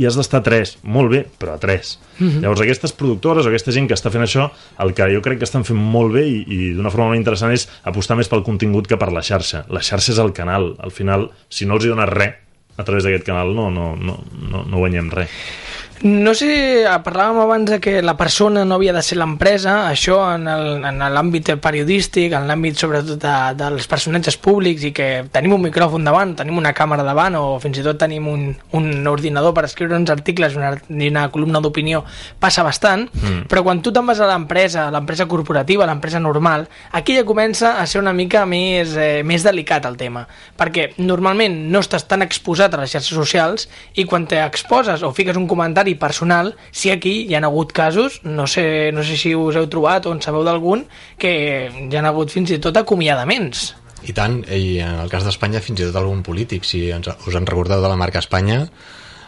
[0.00, 1.98] I has d'estar a tres, molt bé, però a tres.
[2.18, 2.40] Mm -hmm.
[2.42, 5.44] Llavors, aquestes productores o aquesta gent que està fent això, el que jo crec que
[5.44, 8.86] estan fent molt bé i, i d'una forma molt interessant és apostar més pel contingut
[8.86, 9.66] que per la xarxa.
[9.68, 10.76] La xarxa és el canal.
[10.78, 12.34] Al final, si no els hi dones res
[12.76, 14.18] a través d'aquest canal, no, no, no,
[14.50, 15.28] no, no guanyem res.
[16.02, 20.48] No sé, parlàvem abans de que la persona no havia de ser l'empresa, això en
[20.48, 25.62] el- en l'àmbit periodístic, en l'àmbit sobretot de, dels personatges públics i que tenim un
[25.62, 29.64] micròfon davant, tenim una càmera davant o fins i tot tenim un, un ordinador per
[29.68, 32.02] escriure uns articles una, i una columna d'opinió,
[32.40, 33.46] passa bastant, mm.
[33.46, 37.22] però quan tu te'n vas a l'empresa, a l'empresa corporativa, a l'empresa normal, aquí ja
[37.24, 40.26] comença a ser una mica més, eh, més delicat el tema,
[40.58, 45.36] perquè normalment no estàs tan exposat a les xarxes socials i quan t'exposes o fiques
[45.38, 49.56] un comentari personal, sí aquí hi ha hagut casos, no sé, no sé si us
[49.56, 50.86] heu trobat o en sabeu d'algun,
[51.18, 51.32] que
[51.68, 53.72] hi ha hagut fins i tot acomiadaments.
[54.02, 57.38] I tant, i en el cas d'Espanya fins i tot algun polític, si ens, us
[57.38, 58.64] en recordeu de la marca Espanya,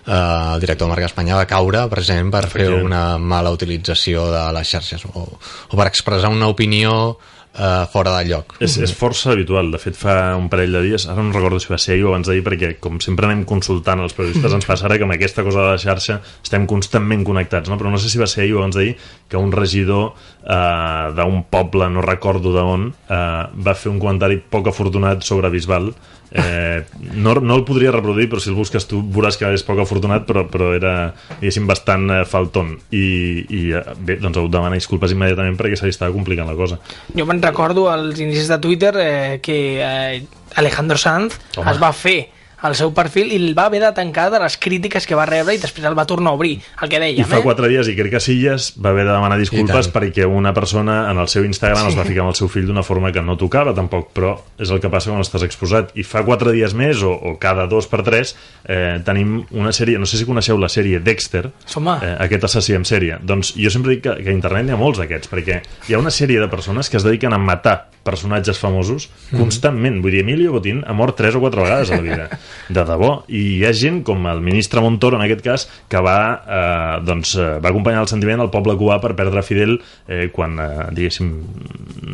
[0.07, 4.75] el director de marca Espanya va caure precisament per fer una mala utilització de les
[4.75, 7.17] xarxes o, o per expressar una opinió
[7.59, 8.57] eh, fora de lloc.
[8.63, 9.71] És, és força habitual.
[9.73, 12.13] De fet, fa un parell de dies, ara no recordo si va ser ahir o
[12.13, 15.45] abans d'ahir, perquè com sempre anem consultant els periodistes, ens passa ara que amb aquesta
[15.47, 17.79] cosa de la xarxa estem constantment connectats, no?
[17.81, 18.97] però no sé si va ser ahir o abans d'ahir
[19.31, 20.13] que un regidor
[20.43, 25.93] eh, d'un poble, no recordo d'on, eh, va fer un comentari poc afortunat sobre Bisbal.
[26.35, 26.83] Eh,
[27.15, 30.27] no, no el podria reproduir, però si el busques tu veuràs que és poc afortunat,
[30.27, 30.95] però, però era,
[31.39, 32.75] diguéssim, bastant eh, falton.
[32.91, 33.05] I,
[33.47, 36.59] i eh, bé, doncs heu de demanar disculpes immediatament perquè se li estava complicant la
[36.59, 36.81] cosa.
[37.15, 40.25] Jo me'n recordo als inicis de Twitter eh, que eh,
[40.59, 41.71] Alejandro Sanz Home.
[41.71, 42.19] es va fer
[42.65, 45.55] el seu perfil i el va haver de tancar de les crítiques que va rebre
[45.55, 47.45] i després el va tornar a obrir, el que I dèiem, fa eh?
[47.45, 51.11] quatre dies, i crec que Silles va haver de demanar disculpes I perquè una persona
[51.11, 53.37] en el seu Instagram es va ficar amb el seu fill d'una forma que no
[53.41, 55.93] tocava tampoc, però és el que passa quan estàs exposat.
[55.99, 59.99] I fa quatre dies més, o, o cada dos per tres, eh, tenim una sèrie,
[60.01, 61.99] no sé si coneixeu la sèrie Dexter, Home.
[62.01, 63.19] eh, aquest assassí en sèrie.
[63.23, 66.01] Doncs jo sempre dic que, que a internet n'hi ha molts d'aquests, perquè hi ha
[66.03, 70.01] una sèrie de persones que es dediquen a matar personatges famosos constantment.
[70.05, 72.27] Vull dir, Emilio Botín ha mort tres o quatre vegades a la vida.
[72.69, 73.25] De debò.
[73.29, 77.35] I hi ha gent, com el ministre Montoro, en aquest cas, que va, eh, doncs,
[77.41, 81.33] eh, va acompanyar el sentiment al poble cubà per perdre Fidel eh, quan, eh, diguéssim,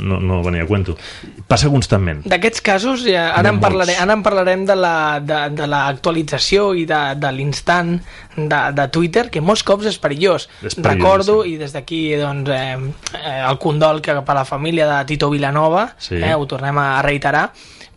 [0.00, 0.96] no, no venia a cuento.
[1.50, 2.22] Passa constantment.
[2.30, 6.84] D'aquests casos, ja, ara, en parlarem, ara en parlarem de la- de, de l'actualització i
[6.88, 7.96] de, de l'instant
[8.36, 10.46] de, de Twitter, que molts cops és perillós.
[10.62, 10.86] És perillosíssim.
[10.90, 12.78] Recordo, i des d'aquí doncs, eh,
[13.18, 16.16] eh, el condol que per a la família de Tito Vilanova, Sí.
[16.20, 17.50] eh, ho tornem a reiterar,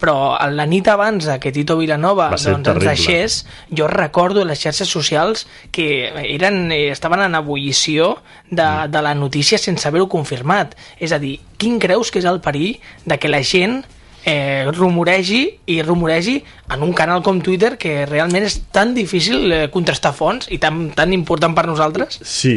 [0.03, 3.37] però la nit abans que Tito Vilanova doncs, ens deixés,
[3.71, 8.17] jo recordo les xarxes socials que eren, eh, estaven en ebullició
[8.49, 8.91] de, Mm.
[8.91, 10.75] de la notícia sense haver-ho confirmat.
[10.99, 13.83] És a dir, quin creus que és el perill de que la gent
[14.25, 16.37] eh, rumoregi i rumoregi
[16.71, 20.91] en un canal com Twitter que realment és tan difícil eh, contrastar fonts i tan,
[20.95, 22.19] tan important per nosaltres?
[22.23, 22.53] Sí,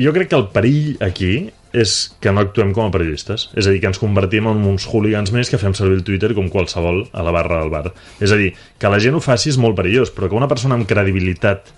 [0.00, 3.48] jo crec que el perill aquí és que no actuem com a periodistes.
[3.54, 6.32] És a dir, que ens convertim en uns hooligans més que fem servir el Twitter
[6.36, 7.92] com qualsevol a la barra del bar.
[8.20, 10.78] És a dir, que la gent ho faci és molt perillós, però que una persona
[10.78, 11.74] amb credibilitat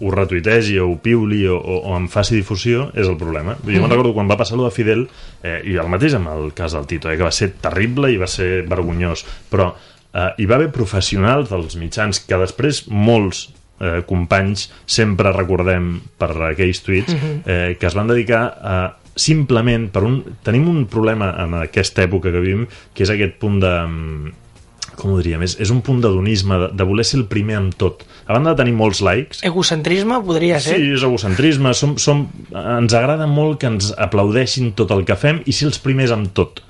[0.00, 3.54] ho retuitegi o ho piuli o, o, o en faci difusió és el problema.
[3.62, 5.04] Jo me'n recordo quan va passar lo de Fidel
[5.42, 8.18] eh, i el mateix amb el cas del Tito, eh, que va ser terrible i
[8.18, 13.46] va ser vergonyós, però eh, hi va haver professionals dels mitjans que després molts
[13.80, 18.78] eh, companys sempre recordem per aquells tuits eh, que es van dedicar a
[19.14, 20.22] simplement per un...
[20.44, 24.32] Tenim un problema en aquesta època que vivim que és aquest punt de mm,
[24.94, 27.74] com ho diríem, és, és un punt d'adonisme, de, de voler ser el primer amb
[27.78, 28.04] tot.
[28.24, 30.78] A banda de tenir molts likes, Egocentrisme podria ser?
[30.78, 31.74] Sí, és egocentrisme.
[31.76, 35.80] Som, som, ens agrada molt que ens aplaudeixin tot el que fem i ser els
[35.82, 36.62] primers amb tot.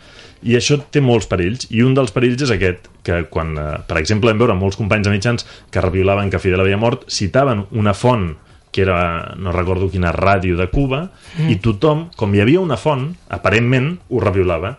[0.45, 3.99] I això té molts perills, i un dels perills és aquest, que quan, eh, per
[4.01, 7.95] exemple, vam veure molts companys de mitjans que reviolaven que Fidel havia mort, citaven una
[7.97, 8.35] font
[8.75, 11.05] que era, no recordo quina ràdio de Cuba,
[11.39, 11.51] mm.
[11.53, 14.73] i tothom, com hi havia una font, aparentment ho reviolava.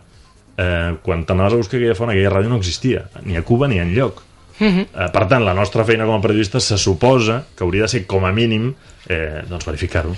[0.60, 3.80] Eh, quan t'anaves a buscar aquella font, aquella ràdio no existia, ni a Cuba ni
[3.80, 4.20] en lloc.
[4.60, 8.06] Eh, per tant, la nostra feina com a periodistes se suposa que hauria de ser
[8.08, 8.70] com a mínim
[9.10, 10.16] eh, doncs verificar-ho.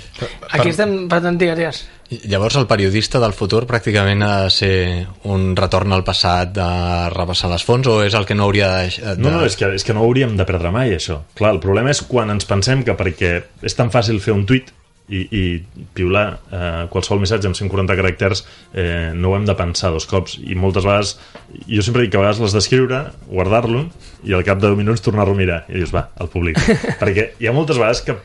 [0.51, 1.07] Aquí estem...
[1.09, 1.83] Perdó, digues, digues.
[2.29, 4.75] Llavors el periodista del futur pràcticament ha de ser
[5.27, 6.67] un retorn al passat de
[7.11, 8.93] repassar les fonts o és el que no hauria de...
[8.93, 9.17] de...
[9.19, 11.19] No, no, és que, és que no hauríem de perdre mai, això.
[11.35, 13.33] Clar, el problema és quan ens pensem que perquè
[13.65, 14.71] és tan fàcil fer un tuit
[15.07, 15.43] i, i
[15.95, 18.43] piular eh, qualsevol missatge amb 140 caràcters
[18.73, 20.37] eh, no ho hem de pensar dos cops.
[20.43, 21.15] I moltes vegades,
[21.67, 23.85] jo sempre dic que a vegades l'has d'escriure, guardar-lo
[24.27, 25.61] i al cap de 10 minuts tornar-lo a mirar.
[25.69, 26.59] I dius, va, el públic
[27.01, 28.17] perquè hi ha moltes vegades que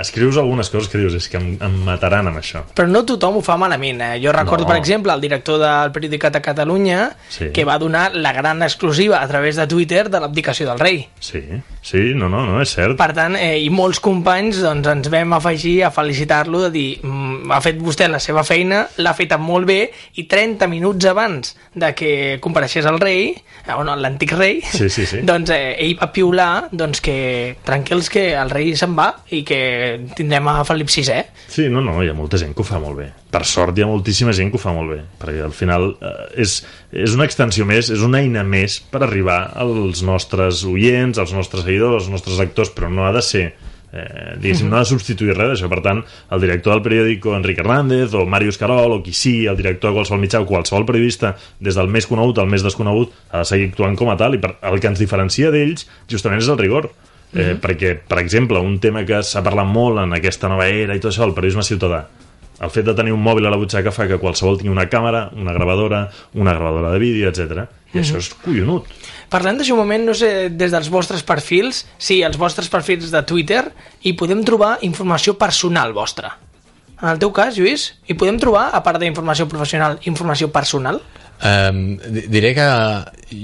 [0.00, 3.38] escrius algunes coses que dius, és que em, em mataran amb això Però no tothom
[3.38, 4.00] ho fa malament.
[4.00, 4.20] Eh?
[4.22, 4.68] Jo recordo, No.
[4.68, 7.50] per exemple, el director del Periodicat de Catalunya Sí.
[7.52, 11.08] que va donar la gran exclusiva a través de Twitter de l'abdicació del rei.
[11.20, 11.42] sí,
[11.82, 15.32] sí, no, no, no, és cert Per tant, eh, i molts companys doncs, ens vam
[15.32, 19.66] afegir a felicitar-lo de dir mm, ha fet vostè la seva feina, l'ha feta molt
[19.66, 23.30] bé i 30 minuts abans de que compareixés el rei,
[23.66, 25.20] eh, o no, l'antic rei, Sí, sí, sí.
[25.30, 29.62] doncs eh, ell va piular doncs, que tranquils que el rei se'n va i que
[30.16, 31.22] tindrem a Felip VI.
[31.48, 33.08] Sí, no, no, hi ha molta gent que ho fa molt bé.
[33.32, 36.42] Per sort hi ha moltíssima gent que ho fa molt bé, perquè al final eh,
[36.44, 36.58] és,
[36.92, 41.66] és una extensió més, és una eina més per arribar als nostres oients, als nostres
[41.66, 43.46] seguidors, als nostres lectors, però no ha de ser
[43.92, 45.70] eh, diguéssim, no ha de substituir res d'això.
[45.72, 46.02] Per tant,
[46.34, 49.98] el director del periòdico Enric Hernández o Màrius Carol o qui sí, el director de
[49.98, 53.70] qualsevol mitjà o qualsevol periodista, des del més conegut al més desconegut, ha de seguir
[53.72, 56.90] actuant com a tal i per, el que ens diferencia d'ells justament és el rigor.
[57.34, 61.02] Eh, perquè, per exemple, un tema que s'ha parlat molt en aquesta nova era i
[61.02, 62.06] tot això, el periodisme ciutadà
[62.60, 65.28] el fet de tenir un mòbil a la butxaca fa que qualsevol tingui una càmera,
[65.38, 67.68] una gravadora, una gravadora de vídeo, etc.
[67.94, 68.88] I això és collonut.
[69.30, 73.22] Parlem d'això un moment, no sé, des dels vostres perfils, sí, els vostres perfils de
[73.28, 73.62] Twitter,
[74.02, 76.34] i podem trobar informació personal vostra.
[76.98, 80.98] En el teu cas, Lluís, hi podem trobar, a part d'informació professional, informació personal?
[81.38, 81.98] Um,
[82.32, 82.64] diré que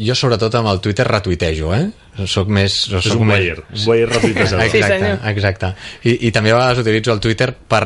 [0.07, 1.85] jo sobretot amb el Twitter retuitejo, eh?
[2.31, 2.75] Soc més...
[2.91, 3.39] És soc un més...
[3.39, 4.63] buyer, un buyer retuitejador.
[4.71, 5.29] Sí, Exacte, senyor.
[5.31, 5.71] exacte.
[6.11, 7.85] I, I també a vegades utilitzo el Twitter per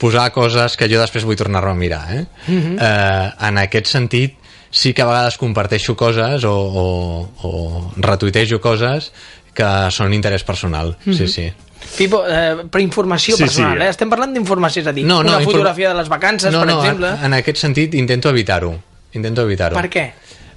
[0.00, 2.02] posar coses que jo després vull tornar-ho a mirar.
[2.16, 2.24] Eh?
[2.48, 2.76] Mhm.
[2.80, 4.36] eh, en aquest sentit,
[4.70, 6.84] sí que a vegades comparteixo coses o, o,
[7.48, 9.12] o retuitejo coses
[9.56, 10.92] que són interès personal.
[11.04, 11.16] Mhm.
[11.16, 11.46] Sí, sí.
[11.96, 13.84] Pipo, eh, per informació Sí, personal, sí.
[13.86, 13.88] eh?
[13.94, 16.68] Estem parlant d'informació, és a dir, No, no, una fotografia de les vacances, no, per
[16.68, 17.08] no, exemple.
[17.16, 18.74] En, en aquest sentit intento evitar-ho.
[19.18, 19.76] Intento evitar-ho.
[19.78, 20.06] Per què?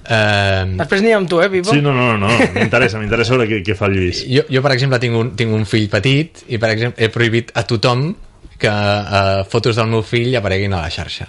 [0.02, 1.70] Eh, Després anirem amb tu, eh, Pipo?
[1.70, 2.48] Sí, no, no, no, no.
[2.56, 4.24] m'interessa, m'interessa veure què, què fa el Lluís.
[4.26, 7.52] jo, jo, per exemple, tinc un, tinc un fill petit i, per exemple, he prohibit
[7.54, 8.08] a tothom
[8.62, 11.28] que eh, fotos del meu fill apareguin a la xarxa.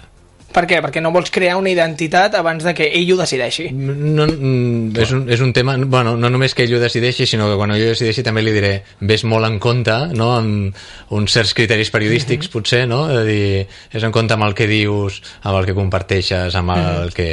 [0.54, 0.78] Per què?
[0.84, 3.66] Perquè no vols crear una identitat abans de que ell ho decideixi.
[3.74, 7.48] No, mm, és, un, és un tema, bueno, no només que ell ho decideixi, sinó
[7.50, 11.34] que quan ell ho decideixi també li diré, ves molt en compte, no?, amb uns
[11.34, 15.58] certs criteris periodístics, potser, no?, de dir, és en compte amb el que dius, amb
[15.58, 17.28] el que comparteixes, amb el que,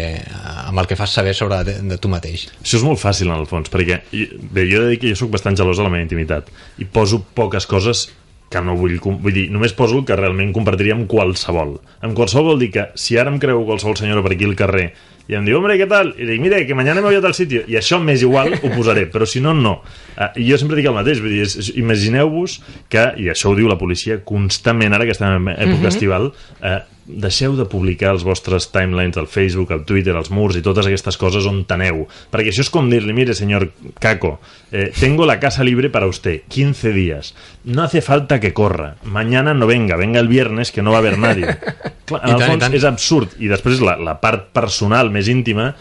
[0.66, 2.48] amb el que fas saber sobre de, de tu mateix.
[2.64, 5.22] Això és molt fàcil, en el fons, perquè bé, jo he de dir que jo
[5.22, 6.50] sóc bastant gelós de la meva intimitat
[6.82, 8.08] i poso poques coses
[8.52, 8.98] que no vull...
[9.02, 11.78] Vull dir, només poso el que realment compartiria amb qualsevol.
[12.04, 14.90] Amb qualsevol vol dir que si ara em creu qualsevol senyora per aquí al carrer
[15.32, 16.10] i em diu, hombre, què tal?
[16.20, 17.62] I dic, mira, que mañana me voy a tal sitio.
[17.72, 19.78] I això m'és igual, ho posaré, però si no, no.
[20.18, 21.46] Uh, I jo sempre dic el mateix, vull dir,
[21.80, 22.58] imagineu-vos
[22.92, 26.82] que, i això ho diu la policia constantment, ara que estem en època estival, uh,
[27.06, 31.18] deixeu de publicar els vostres timelines al Facebook, al Twitter, als murs i totes aquestes
[31.20, 32.06] coses on teneu.
[32.32, 34.38] Perquè això és com dir-li, mire, senyor Caco,
[34.72, 37.34] eh, tengo la casa libre para usted, 15 días.
[37.64, 38.96] No hace falta que corra.
[39.04, 41.48] Mañana no venga, venga el viernes que no va a haver nadie.
[42.06, 43.36] Clar, en el fons és absurd.
[43.40, 45.74] I després la, la part personal més íntima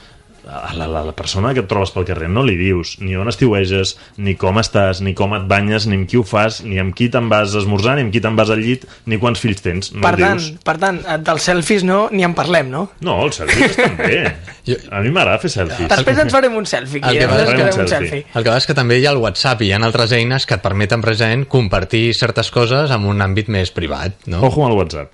[0.51, 3.29] a la, la, la persona que et trobes pel carrer no li dius ni on
[3.29, 3.91] estiueges,
[4.25, 7.11] ni com estàs, ni com et banyes, ni amb qui ho fas, ni amb qui
[7.13, 9.93] te'n vas a esmorzar, ni amb qui te'n vas al llit, ni quants fills tens.
[9.93, 10.55] No per, tant, dius.
[10.65, 12.87] per tant, eh, dels selfies no ni en parlem, no?
[13.05, 14.23] No, els selfies estan bé.
[14.71, 15.89] Jo- A mi m'agrada fer selfies.
[15.93, 17.31] Després ens farem un selfie, El que eh?
[17.31, 17.93] farem un selfie.
[17.95, 18.25] selfie.
[18.33, 20.49] El que passa és que també hi ha el WhatsApp i hi ha altres eines
[20.49, 24.41] que et permeten precisament compartir certes coses en un àmbit més privat, no?
[24.49, 25.13] Ojo amb el WhatsApp.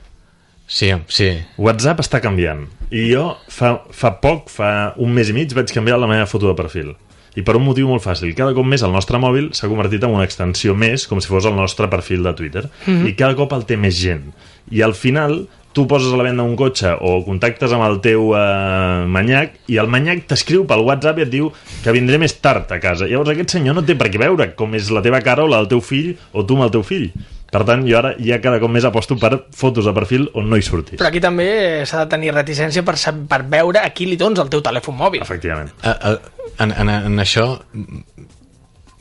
[0.67, 1.31] Sí, sí.
[1.63, 2.67] WhatsApp està canviant.
[2.91, 6.51] I jo fa, fa poc, fa un mes i mig, vaig canviar la meva foto
[6.51, 6.95] de perfil.
[7.37, 8.33] I per un motiu molt fàcil.
[8.35, 11.45] Cada cop més el nostre mòbil s'ha convertit en una extensió més, com si fos
[11.45, 12.65] el nostre perfil de Twitter.
[13.07, 14.31] I cada cop el té més gent.
[14.73, 15.45] I al final
[15.77, 19.77] tu poses a la venda un cotxe o contactes amb el teu eh, manyac i
[19.77, 21.51] el manyac t'escriu pel WhatsApp i et diu
[21.85, 23.05] que vindré més tard a casa.
[23.05, 25.61] Llavors aquest senyor no té per què veure com és la teva cara o la
[25.61, 27.11] del teu fill o tu amb el teu fill.
[27.57, 30.59] Per tant, jo ara ja cada cop més aposto per fotos de perfil on no
[30.61, 30.99] hi surtis.
[31.01, 31.47] Però aquí també
[31.89, 32.99] s'ha de tenir reticència per,
[33.31, 35.25] per veure a qui li dones el teu telèfon mòbil.
[35.25, 35.73] Efectivament.
[35.83, 36.17] Eh, eh,
[36.63, 37.43] En, en, en això,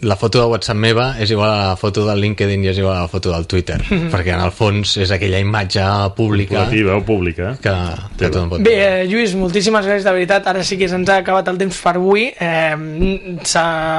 [0.05, 2.95] la foto de WhatsApp meva és igual a la foto del LinkedIn i és igual
[2.95, 3.79] a la foto del Twitter,
[4.13, 5.81] perquè en el fons és aquella imatge
[6.15, 7.55] pública Corporativa o pública.
[7.61, 7.73] que,
[8.19, 10.45] que tothom pot Bé, eh, Lluís, moltíssimes gràcies de veritat.
[10.47, 12.27] Ara sí que se'ns ha acabat el temps per avui.
[12.39, 12.75] Eh,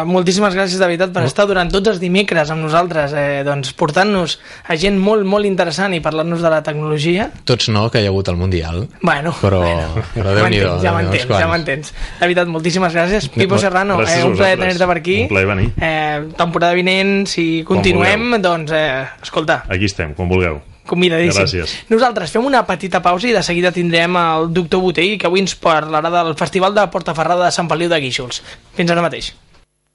[0.06, 4.38] moltíssimes gràcies de veritat per estar durant tots els dimecres amb nosaltres, eh, doncs portant-nos
[4.68, 7.30] a gent molt, molt interessant i parlant-nos de la tecnologia.
[7.44, 8.86] Tots no, que hi ha hagut el Mundial.
[9.02, 11.92] Bueno, Però- bueno, però ja Déu-n'hi-do, m'entens, ja m'entens, ja m'entens.
[12.20, 13.28] De veritat, moltíssimes gràcies.
[13.32, 15.18] Pipo Serrano, Gràcies eh, un plaer tenir-te per aquí.
[15.22, 15.70] Un plaer venir.
[15.80, 15.95] Eh,
[16.36, 20.60] temporada vinent, si continuem, doncs, eh, escolta, Aquí estem, quan vulgueu.
[20.86, 21.42] convidadíssim.
[21.42, 21.72] Gràcies.
[21.90, 25.56] Nosaltres fem una petita pausa i de seguida tindrem el doctor Botell, que avui ens
[25.58, 28.42] parlarà del Festival de Portaferrada de Sant Feliu de Guíxols.
[28.76, 29.32] Fins ara mateix.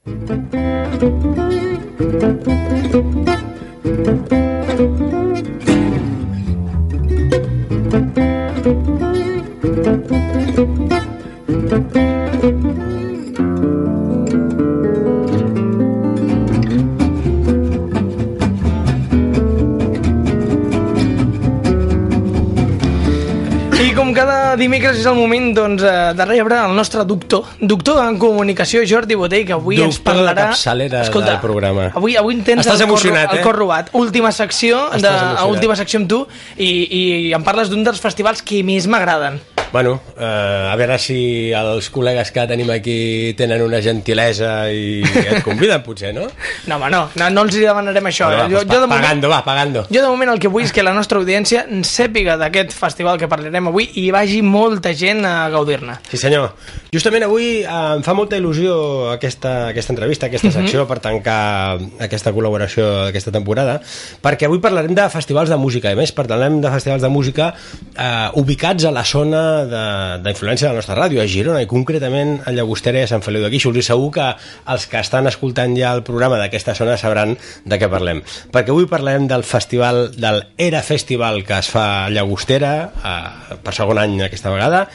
[0.05, 0.11] I
[4.03, 4.40] com
[25.53, 29.97] doncs, eh, de rebre el nostre doctor, doctor en comunicació, Jordi Botell, que avui ens
[29.97, 30.47] Doctor de parlarà...
[30.51, 31.89] capçalera del programa.
[31.95, 33.39] Avui, avui en tens Estàs el, emocionat, cor, eh?
[33.39, 33.91] el cor robat.
[33.97, 35.49] Última secció, Estàs de, emocionat.
[35.51, 36.21] última secció amb tu,
[36.57, 37.03] i, i
[37.37, 39.39] em parles d'un dels festivals que més m'agraden.
[39.71, 45.39] Bueno, eh, a veure si els col·legues que tenim aquí tenen una gentilesa i et
[45.47, 46.25] conviden, potser, no?
[46.67, 48.27] No, home, no, no, no els demanarem això.
[48.27, 49.85] Bueno, va, jo, pues, jo, de moment, pagando, va, pagando.
[49.87, 53.19] jo de moment el que vull és que la nostra audiència en sàpiga d'aquest festival
[53.21, 56.01] que parlarem avui i vagi molta gent a gaudir-ne.
[56.09, 56.51] Sí, senyor.
[56.91, 58.75] Justament avui eh, em fa molta il·lusió
[59.13, 63.79] aquesta, aquesta entrevista, aquesta secció, per tancar aquesta col·laboració d'aquesta temporada,
[64.19, 67.53] perquè avui parlarem de festivals de música, i més parlarem de festivals de música
[67.95, 72.39] eh, ubicats a la zona d'influència de, de la nostra ràdio, a Girona, i concretament
[72.45, 74.27] a Llagostera i a Sant Feliu de Guíxols, i segur que
[74.73, 78.23] els que estan escoltant ja el programa d'aquesta zona sabran de què parlem.
[78.53, 83.75] Perquè avui parlarem del festival, del Era Festival que es fa a Llagostera, eh, per
[83.77, 84.87] segon any aquesta vegada,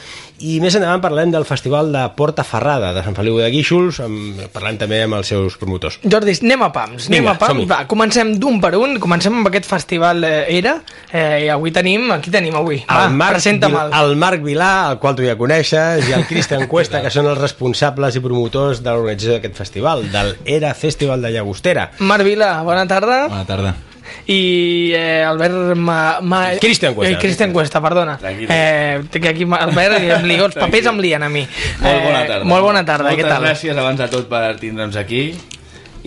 [0.43, 4.43] i més endavant parlem del festival de Porta Ferrada de Sant Feliu de Guíxols, amb,
[4.53, 5.97] parlant també amb els seus promotors.
[6.03, 7.65] Jordi, anem a pams, anem Vinga, a pams.
[7.69, 10.75] Va, comencem d'un per un, comencem amb aquest festival eh, ERA,
[11.09, 12.83] eh, i avui tenim, aquí tenim avui.
[12.85, 13.97] Va, el Marc, presenta'm el...
[14.01, 17.41] el Marc Vilà, el qual tu ja coneixes, i el Cristian Cuesta, que són els
[17.41, 21.91] responsables i promotors de l'organització d'aquest festival, del Era Festival de Llagostera.
[21.99, 23.25] Marc Vila, bona tarda.
[23.31, 23.75] Bona tarda.
[24.27, 26.19] I eh, Albert Ma...
[26.21, 26.41] Ma...
[26.59, 27.15] Cristian Cuesta.
[27.15, 28.17] Eh, Cristian Cuesta, perdona.
[28.17, 28.47] Tranquil.
[28.51, 31.45] Eh, que aquí Albert i em ligo, els papers em lien a mi.
[31.81, 32.41] Molt bona tarda.
[32.41, 33.43] Eh, molt bona tarda, Moltes què tal?
[33.47, 35.29] gràcies abans de tot per tindre'ns aquí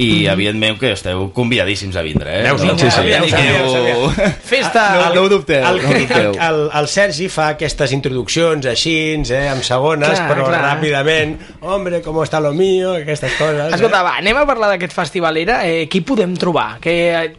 [0.01, 2.45] i evidentment que esteu convidadíssims a vindre, eh?
[2.47, 3.03] Veus, no, sí, sí.
[3.05, 4.85] Veus, ho- Festa!
[4.97, 6.31] No, no ho dubteu, El, no ho el, dubteu.
[6.47, 10.63] el, el Sergi fa aquestes introduccions així, eh, amb segones, Clar, però clar.
[10.71, 13.75] ràpidament, hombre, com està lo mío, aquestes coses.
[13.77, 14.07] Escolta, eh?
[14.09, 15.59] va, anem a parlar d'aquest festival ERA.
[15.69, 16.79] Eh, qui podem trobar?
[16.81, 17.37] Que, eh,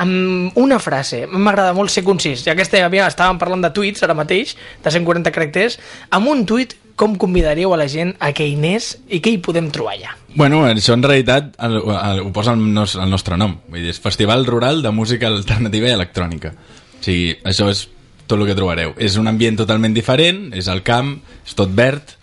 [0.00, 4.16] amb una frase, m'agrada molt ser concís, ja que estàvem, estàvem parlant de tuits ara
[4.16, 5.78] mateix, de 140 caràcters,
[6.10, 9.40] amb un tuit com convidaríeu a la gent a que hi anés i què hi
[9.44, 10.12] podem trobar allà?
[10.36, 13.56] Bueno, això en realitat el, el, ho posa el, nos, el nostre nom.
[13.68, 16.52] Vull dir, és Festival Rural de Música Alternativa i Electrònica.
[16.52, 17.86] O sigui, això és
[18.26, 18.94] tot el que trobareu.
[19.02, 21.16] És un ambient totalment diferent, és al camp,
[21.46, 22.14] és tot verd,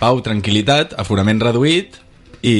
[0.00, 1.96] pau, tranquil·litat, aforament reduït
[2.42, 2.56] i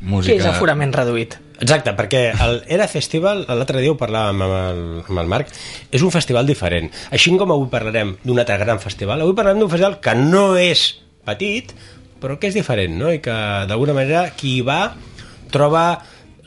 [0.00, 0.34] música...
[0.34, 1.36] Què és aforament reduït?
[1.60, 5.50] Exacte, perquè el Era Festival, l'altre dia ho parlàvem amb el, amb el Marc,
[5.92, 6.88] és un festival diferent.
[7.12, 10.86] Així com avui parlarem d'un altre gran festival, avui parlarem d'un festival que no és
[11.28, 11.74] petit,
[12.20, 13.12] però que és diferent, no?
[13.12, 13.36] I que
[13.68, 14.80] d'alguna manera qui hi va
[15.52, 15.84] troba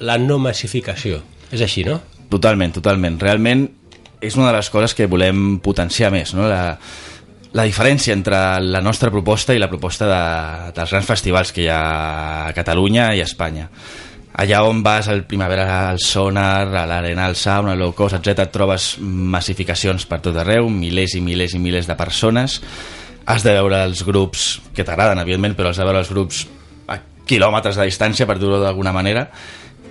[0.02, 1.22] la no massificació.
[1.54, 2.00] És així, no?
[2.34, 3.20] Totalment, totalment.
[3.22, 3.68] Realment
[4.24, 6.48] és una de les coses que volem potenciar més, no?
[6.50, 6.78] La,
[7.54, 10.24] la diferència entre la nostra proposta i la proposta de,
[10.74, 11.84] dels grans festivals que hi ha
[12.48, 13.68] a Catalunya i a Espanya.
[14.34, 18.48] Allà on vas al Primavera, al Sonar, a l'Arena, al Sound, al Low Cost, etc.,
[18.48, 22.58] et trobes massificacions per tot arreu, milers i milers i milers de persones.
[23.30, 26.48] Has de veure els grups que t'agraden, evidentment, però has de veure els grups
[26.90, 26.98] a
[27.30, 29.28] quilòmetres de distància, per dir-ho d'alguna manera,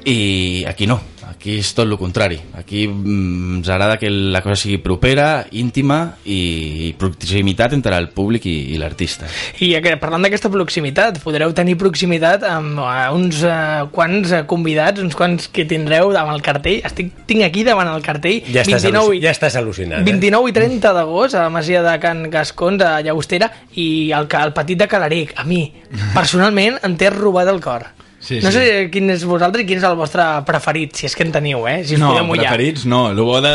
[0.04, 0.98] i aquí no,
[1.28, 6.16] aquí és tot el contrari aquí mm, ens agrada que la cosa sigui propera, íntima
[6.24, 9.28] i, i proximitat entre el públic i, i l'artista
[9.62, 15.02] I eh, parlant d'aquesta proximitat, podreu tenir proximitat amb eh, uns eh, quants eh, convidats,
[15.02, 16.80] uns quants que tindreu davant el cartell.
[16.86, 20.06] Estic, tinc aquí davant el cartell Ja estàs, 29, al·luci- ja estàs al·lucinant.
[20.08, 24.54] 29 i 30 d'agost a la Masia de Can Gascons, a Llagostera, i el, el
[24.56, 25.64] petit de Calaric, a mi,
[26.18, 27.90] personalment, em té robat el cor.
[28.22, 28.58] Sí, no sí.
[28.62, 31.64] sé quin és vosaltres i quin és el vostre preferit, si és que en teniu,
[31.66, 31.80] eh?
[31.82, 32.52] Si us no, podeu mullar.
[32.52, 33.08] preferits no.
[33.10, 33.54] El bo de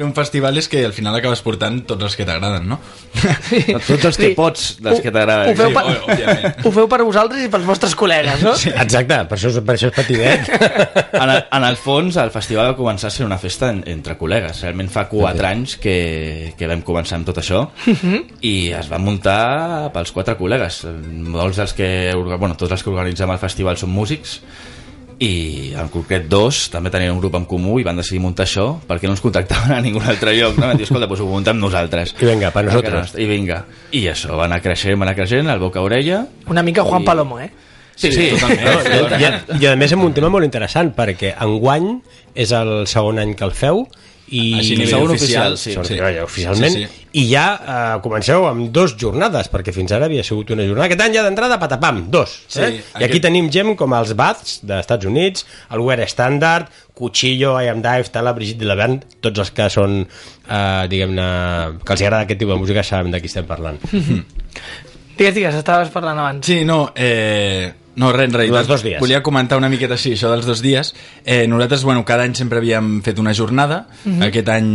[0.00, 2.78] fer un festival és que al final acabes portant tots els que t'agraden, no?
[3.86, 6.56] tots els que pots dels Ho- que t'agraden Ho, feu Sí, per, òbviament.
[6.66, 8.54] ho feu per vosaltres i pels vostres col·legues, no?
[8.58, 8.72] Sí.
[8.72, 10.48] Exacte, per això, per això és petitet.
[11.12, 14.16] en, el, en el fons el festival va començar a ser una festa en, entre
[14.20, 15.96] col·legues realment fa 4 anys que,
[16.58, 17.66] que vam començar amb tot això
[18.46, 20.82] i es va muntar pels quatre col·legues
[21.30, 24.38] molts dels que bueno, tots els que organitzem el festival són músics
[25.20, 28.78] i en concret dos també tenien un grup en comú i van decidir muntar això
[28.88, 30.64] perquè no ens contactaven a ningú altre lloc no?
[30.70, 32.94] Van dir, escolta, doncs ho muntem nosaltres I vinga, nosotros.
[33.02, 33.20] nostra.
[33.20, 33.58] i vinga,
[33.92, 37.02] i això va anar creixent va anar creixent, al boca a orella Una mica Juan
[37.02, 37.50] I- Palomo, eh?
[37.96, 39.24] sí, sí, No, i,
[39.60, 41.98] i, I a més amb un tema molt interessant perquè enguany
[42.34, 43.84] és el segon any que el feu
[44.30, 45.98] i Així nivell segon oficial, oficial, sí.
[45.98, 46.00] Sí.
[46.24, 46.99] oficialment Sí, sí.
[47.12, 51.00] I ja eh, comenceu amb dos jornades perquè fins ara havia sigut una jornada aquest
[51.02, 52.68] any ja d'entrada patapam, dos Sí, eh?
[52.76, 57.68] i aquí aquest- tenim gent com els Baths d'Estats Units, el Wear Standard Cuchillo, I
[57.72, 61.26] Am Dive, Tala, Brigitte Levant tots els que són eh, diguem-ne,
[61.82, 63.80] que els agrada aquest tipus de música saben de qui estem parlant
[65.20, 66.46] Digues, digues, estaves parlant abans.
[66.46, 68.98] Sí, no, eh, No, res, en realitat, dos dies.
[69.02, 70.94] volia comentar una miqueta així, això dels dos dies.
[71.24, 73.88] Eh, nosaltres, bueno, cada any sempre havíem fet una jornada.
[74.06, 74.22] Mhm.
[74.30, 74.70] Aquest any,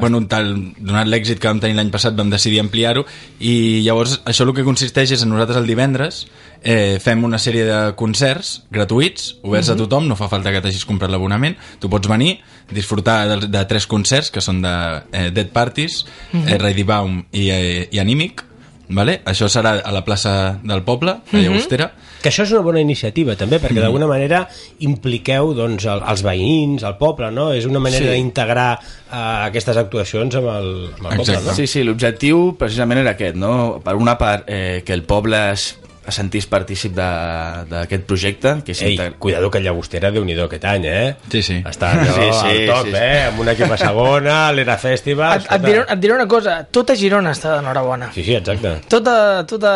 [0.00, 3.04] bueno, tal, donat l'èxit que vam tenir l'any passat, vam decidir ampliar-ho.
[3.40, 6.26] I llavors, això el que consisteix és en nosaltres el divendres
[6.64, 9.74] eh, fem una sèrie de concerts gratuïts, oberts Mhm.
[9.74, 11.56] a tothom, no fa falta que t'hagis comprat l'abonament.
[11.80, 12.38] Tu pots venir,
[12.70, 16.48] disfrutar de, de tres concerts, que són de eh, Dead Parties, Mhm.
[16.48, 18.44] eh, Ready Baum i, eh, i Anímic.
[18.92, 19.20] Vale?
[19.24, 21.42] Això serà a la plaça del poble, a Mhm.
[21.42, 21.92] Llagostera.
[22.22, 24.48] Que això és una bona iniciativa, també, perquè d'alguna manera
[24.80, 27.52] impliqueu doncs, el, els veïns, el poble, no?
[27.52, 28.10] És una manera Sí.
[28.12, 30.68] d'integrar uh, aquestes actuacions amb el,
[31.00, 31.54] amb el poble, no?
[31.54, 33.80] Sí, sí, l'objectiu precisament era aquest, no?
[33.84, 35.78] Per una part, eh, que el poble es
[36.08, 38.54] sentís partícip de- d'aquest projecte.
[38.64, 41.16] Que Ei, cuidado que Llagostera, déu nhi aquest any, eh?
[41.30, 41.62] Sí, sí.
[41.64, 42.96] Està allò Sí, sí, al top, sí, sí.
[42.98, 43.22] eh?
[43.28, 45.40] Amb un equip a segona, l'Era Festival...
[45.40, 48.10] Et, et, diré, et diré una cosa, tota Girona està d'enhorabona.
[48.14, 48.80] Sí, sí, exacte.
[48.88, 49.72] Tota, tota...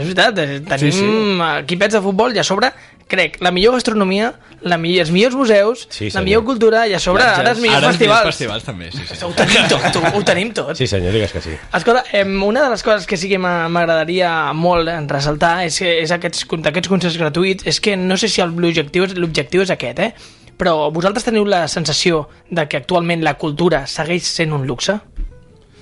[0.00, 1.38] És veritat, eh, tenim Sí, sí.
[1.62, 2.72] equipets de futbol i a sobre,
[3.12, 4.32] crec, la millor gastronomia,
[4.62, 7.78] la millor, els millors museus, Sí, la millor cultura i a sobre ara els millors
[7.82, 8.20] Ara els festivals.
[8.22, 9.18] millors festivals també, sí, sí.
[9.26, 10.74] Ho tenim tot, ho, ho tenim tot.
[10.78, 11.54] Sí, senyor, digues que sí.
[11.74, 15.78] Escolta, em, una de les coses que sí que m'a- m'agradaria molt en ressaltar és,
[15.78, 19.62] que és aquests, aquests concerts gratuïts, és que no sé si el- l'objectiu és, l'objectiu
[19.62, 20.14] és aquest, eh?
[20.58, 25.00] però vosaltres teniu la sensació de que actualment la cultura segueix sent un luxe?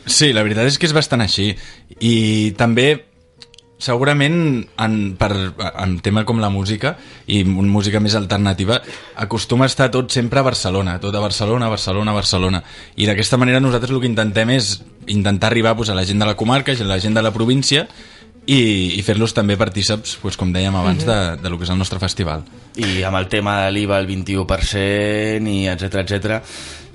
[0.07, 1.51] Sí, la veritat és que és bastant així.
[2.01, 3.05] I també,
[3.81, 4.37] segurament,
[4.85, 5.33] en, per,
[5.72, 6.95] en tema com la música,
[7.26, 8.78] i música més alternativa,
[9.24, 12.62] acostuma a estar tot sempre a Barcelona, tot a Barcelona, Barcelona, Barcelona.
[13.01, 14.76] I d'aquesta manera nosaltres el que intentem és
[15.09, 17.89] intentar arribar pues, a la gent de la comarca, a la gent de la província,
[18.51, 18.61] i,
[18.99, 22.01] i fer-los també partíceps, pues, com dèiem abans, de, de lo que és el nostre
[22.03, 22.45] festival.
[22.81, 26.41] I amb el tema de l'IVA, el 21%, i etc etc.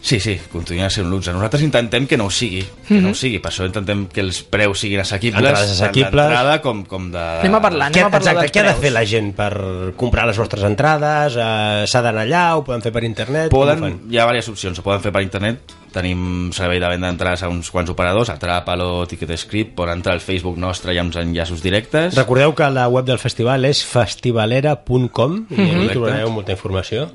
[0.05, 1.31] Sí, sí, continua sent un luxe.
[1.33, 3.39] Nosaltres intentem que no ho sigui, que no ho sigui.
[3.41, 6.11] Per això intentem que els preus siguin assequibles, Entrades assequibles.
[6.13, 7.23] tant d'entrada com, com de...
[7.41, 9.49] Anem a parlar, Què, anem a parlar exacte, què ha de fer la gent per
[9.97, 11.39] comprar les vostres entrades?
[11.41, 12.43] Eh, S'ha d'anar allà?
[12.53, 13.49] Ho poden fer per internet?
[13.49, 17.41] Poden, hi ha diverses opcions, ho poden fer per internet tenim servei de venda d'entrades
[17.47, 22.17] a uns quants operadors Atrapalo, TicketScript poden entrar al Facebook nostre i uns enllaços directes
[22.19, 25.93] Recordeu que la web del festival és festivalera.com i allà Correcte.
[25.95, 27.07] trobareu molta informació.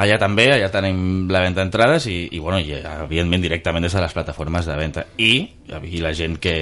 [0.00, 4.04] Allà també, allà tenim la venda d'entrades i, i, bueno, i evidentment directament des de
[4.04, 5.32] les plataformes de venda i,
[5.68, 6.54] i la gent que,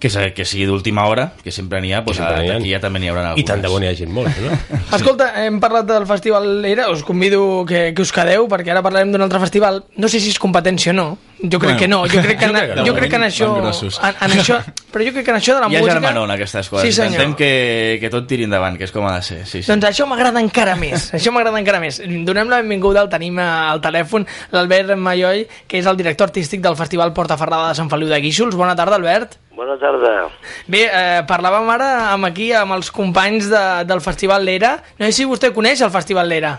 [0.00, 2.58] que, que sigui d'última hora, que sempre n'hi ha, doncs sempre ha.
[2.58, 3.44] aquí ja també n'hi haurà algunes.
[3.44, 4.56] I tant de bo n'hi hagi molts, no?
[4.98, 9.12] Escolta, hem parlat del Festival Era, us convido que, que us quedeu, perquè ara parlarem
[9.12, 9.82] d'un altre festival.
[9.96, 11.08] No sé si és competència o no,
[11.38, 13.48] jo crec Bueno, que no, jo crec que, en, jo crec que en Van això,
[13.54, 14.58] en, en això...
[14.92, 15.94] Però jo crec que en això de la Hi ha música...
[15.94, 16.86] germanor en aquestes coses.
[16.88, 17.12] Sí, senyor.
[17.12, 19.40] Intentem que, que tot tiri endavant, que és com ha de ser.
[19.44, 19.68] Sí, sí.
[19.70, 22.00] Doncs això m'agrada encara més, això m'agrada encara més.
[22.26, 24.26] Donem la benvinguda, el tenim al telèfon,
[24.56, 28.56] l'Albert Malloi, que és el director artístic del Festival Portaferrada de Sant Feliu de Guíxols.
[28.58, 29.38] Bona tarda, Albert.
[29.58, 30.28] Bona tarda.
[30.70, 34.76] Bé, eh, parlàvem ara amb aquí amb els companys de, del Festival L'Era.
[35.00, 36.52] No sé si vostè coneix el Festival L'Era,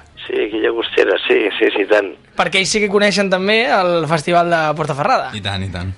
[1.29, 2.09] Sí, sí, sí, sí, tant.
[2.39, 5.25] perquè ells sí que coneixen també el Festival de Portaferrada.
[5.35, 5.89] I tant, i tant.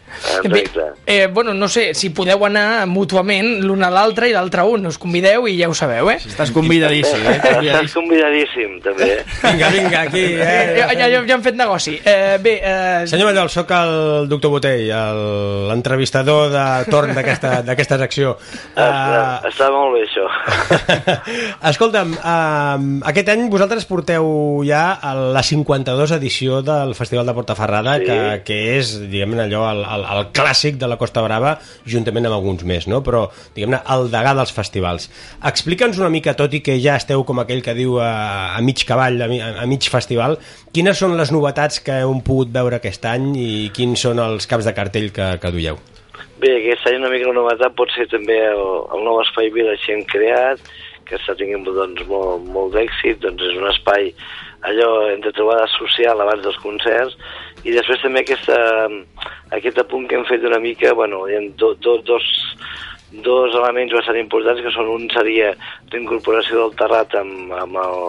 [0.50, 0.88] Bé, Exacte.
[1.06, 4.88] eh, bueno, no sé, si podeu anar mútuament l'un a l'altre i l'altre a un,
[4.90, 6.16] us convideu i ja ho sabeu, eh?
[6.18, 7.36] Estàs convidadíssim, eh?
[7.62, 9.12] Estàs convidadíssim, també.
[9.44, 10.80] Vinga, vinga, aquí, Eh, eh?
[10.82, 11.94] ja, ja, ja hem fet negoci.
[12.04, 18.00] Eh, bé, eh, Senyor Mallol, sóc el doctor Botell, el- l'entrevistador de torn d'aquesta d'aquesta
[18.02, 18.34] secció.
[18.74, 18.90] Està,
[19.46, 20.26] Uh, està molt bé, això.
[21.70, 24.26] escolta'm, uh, aquest any vosaltres porteu
[24.66, 28.05] ja a la 52 edició del Festival de Portaferrada, Sí.
[28.05, 28.17] que,
[28.47, 32.65] que és, diguem-ne, allò, el, el, el clàssic de la Costa Brava, juntament amb alguns
[32.67, 33.01] més, no?
[33.05, 35.09] Però, diguem-ne, el degà dels festivals.
[35.51, 38.84] Explica'ns una mica, tot i que ja esteu com aquell que diu a, a mig
[38.88, 39.30] cavall, a,
[39.63, 40.38] a mig festival,
[40.74, 44.67] quines són les novetats que heu pogut veure aquest any i quins són els caps
[44.67, 45.80] de cartell que, que duieu?
[46.41, 48.63] Bé, aquest any una mica la novetat pot ser també el,
[48.95, 50.61] el nou espai que hem creat,
[51.05, 54.13] que està tinguent doncs, molt, molt d'èxit, doncs és un espai
[54.68, 57.18] allò entre trobada social abans dels concerts
[57.66, 58.57] i després també aquesta,
[59.57, 62.28] aquest apunt que hem fet una mica, bueno, hi ha do, do, dos,
[63.12, 65.49] dos elements bastant importants que són un seria
[65.91, 68.05] l'incorporació del Terrat amb, amb, el,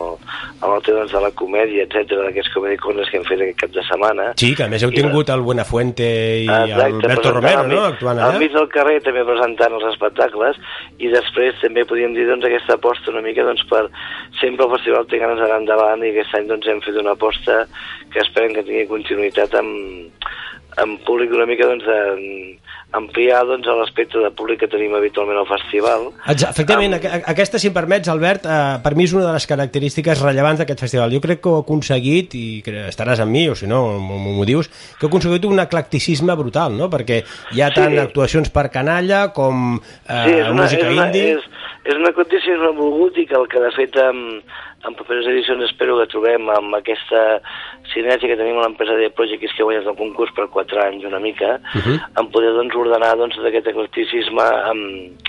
[0.62, 3.72] amb el tema doncs, de la comèdia, etc d'aquests comedicones que hem fet aquest cap
[3.74, 4.28] de setmana.
[4.38, 6.06] Sí, que a més heu I la- tingut el Buenafuente
[6.44, 8.38] i Exacte, Alberto presentant Romero, al no?, actuant Al allà.
[8.38, 10.56] mig del carrer també presentant els espectacles
[10.98, 13.88] i després també podríem dir doncs, aquesta aposta una mica doncs, per
[14.40, 17.64] sempre el festival té ganes d'anar endavant i aquest any doncs, hem fet una aposta
[18.12, 20.22] que esperem que tingui continuïtat amb,
[20.78, 22.58] amb públic una mica doncs, de,
[22.92, 26.10] ampliar doncs, l'aspecte de públic que tenim habitualment al festival.
[26.28, 30.20] Efectivament, Amb- aquesta, si em permets, Albert, eh, per mi és una de les característiques
[30.22, 31.10] rellevants d'aquest festival.
[31.12, 34.68] Jo crec que ho he aconseguit, i estaràs amb mi, o si no, m'ho dius,
[34.98, 36.90] que he aconseguit un eclecticisme brutal, no?
[36.92, 37.22] Perquè
[37.52, 37.98] hi ha tant Sí.
[37.98, 41.34] actuacions per canalla com eh, Sí, és una, música és una, indie...
[41.38, 41.48] és,
[41.82, 44.18] És un eclecticisme volgut i que el que de fet en,
[44.86, 47.22] en properes edicions espero que trobem amb aquesta
[47.92, 50.82] sinergia que tenim a l'empresa de Project és que ha guanyat el concurs per 4
[50.86, 51.98] anys una mica, uh -huh.
[52.20, 55.22] en poder doncs, ordenar doncs, aquest eclecticisme amb,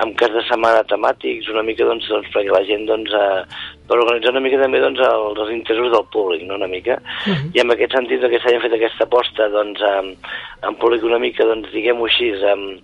[0.00, 3.42] amb cas de setmana temàtics, una mica doncs, doncs perquè la gent doncs, eh,
[3.88, 6.54] per organitzar una mica també doncs, els, els interessos del públic, no?
[6.54, 6.96] una mica.
[7.26, 7.50] Uh -huh.
[7.54, 10.16] I en aquest sentit que s'hagi fet aquesta aposta doncs, amb,
[10.62, 12.80] amb públic una mica, doncs, diguem-ho així, amb,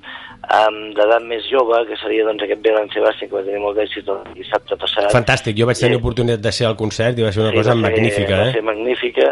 [0.49, 4.07] amb d'edat més jove, que seria doncs, aquest Belen Sebastián, que va tenir molt d'èxit
[4.09, 5.11] el dissabte passat.
[5.13, 7.77] Fantàstic, jo vaig tenir l'oportunitat de ser al concert i va ser una cosa va
[7.77, 8.53] ser- magnífica, Va eh?
[8.53, 9.27] ser magnífica,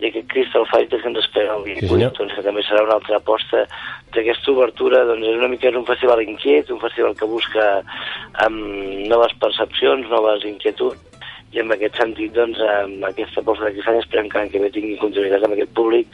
[0.00, 2.12] i aquest Crystal Fighters que ens espera el 28, senyor.
[2.18, 3.64] doncs, que també serà una altra aposta
[4.14, 7.82] d'aquesta obertura, doncs és una mica és un festival inquiet, un festival que busca
[8.46, 10.98] amb noves percepcions, noves inquietuds,
[11.52, 14.70] i en aquest sentit, doncs, amb aquesta aposta d'aquest any esperem que l'any que ve
[14.70, 16.06] tingui continuïtat amb aquest públic,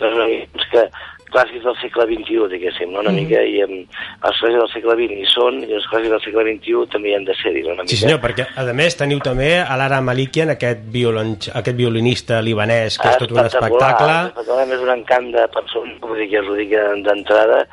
[0.00, 0.16] doncs,
[0.54, 0.86] doncs que
[1.32, 3.00] clàssics del segle XXI, diguéssim, no?
[3.00, 3.16] una Mhm.
[3.20, 6.44] mica, i amb els clàssics del segle XX hi són, i els clàssics del segle
[6.48, 7.72] XXI també hi han de ser-hi, no?
[7.74, 7.94] una mica.
[7.94, 12.98] Sí senyor, perquè a més teniu també a l'Ara Malikian, aquest, violon, aquest violinista libanès,
[12.98, 14.16] que és tot un espectacle.
[14.32, 16.70] Espectacular, a més un encant de persones, vull dir que us ho dic
[17.04, 17.66] d'entrada,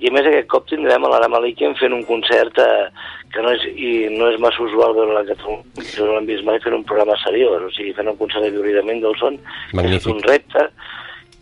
[0.00, 2.88] i a més aquest cop tindrem a l'Ara Malikian fent un concert eh,
[3.30, 6.42] que no és, i no és massa usual veure la Catalunya, jo no l'hem vist
[6.44, 9.68] mai fent un programa seriós, o sigui, fent un concert de violí de Mendelssohn, que
[9.68, 10.14] és Magnífic.
[10.14, 10.64] un repte,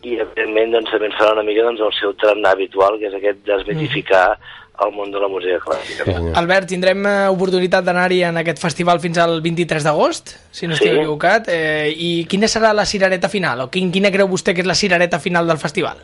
[0.07, 3.15] i evidentment doncs, també ens farà una mica doncs, el seu tarannà habitual, que és
[3.19, 4.39] aquest desmitificar
[4.85, 6.05] el món de la música clàssica.
[6.39, 10.93] Albert, tindrem eh, oportunitat d'anar-hi en aquest festival fins al 23 d'agost, si no estic
[10.93, 10.99] Sí.
[11.01, 11.49] equivocat.
[11.51, 13.65] Eh, I quina serà la cirereta final?
[13.67, 15.99] O quin, quina creu vostè que és la cirereta final del festival?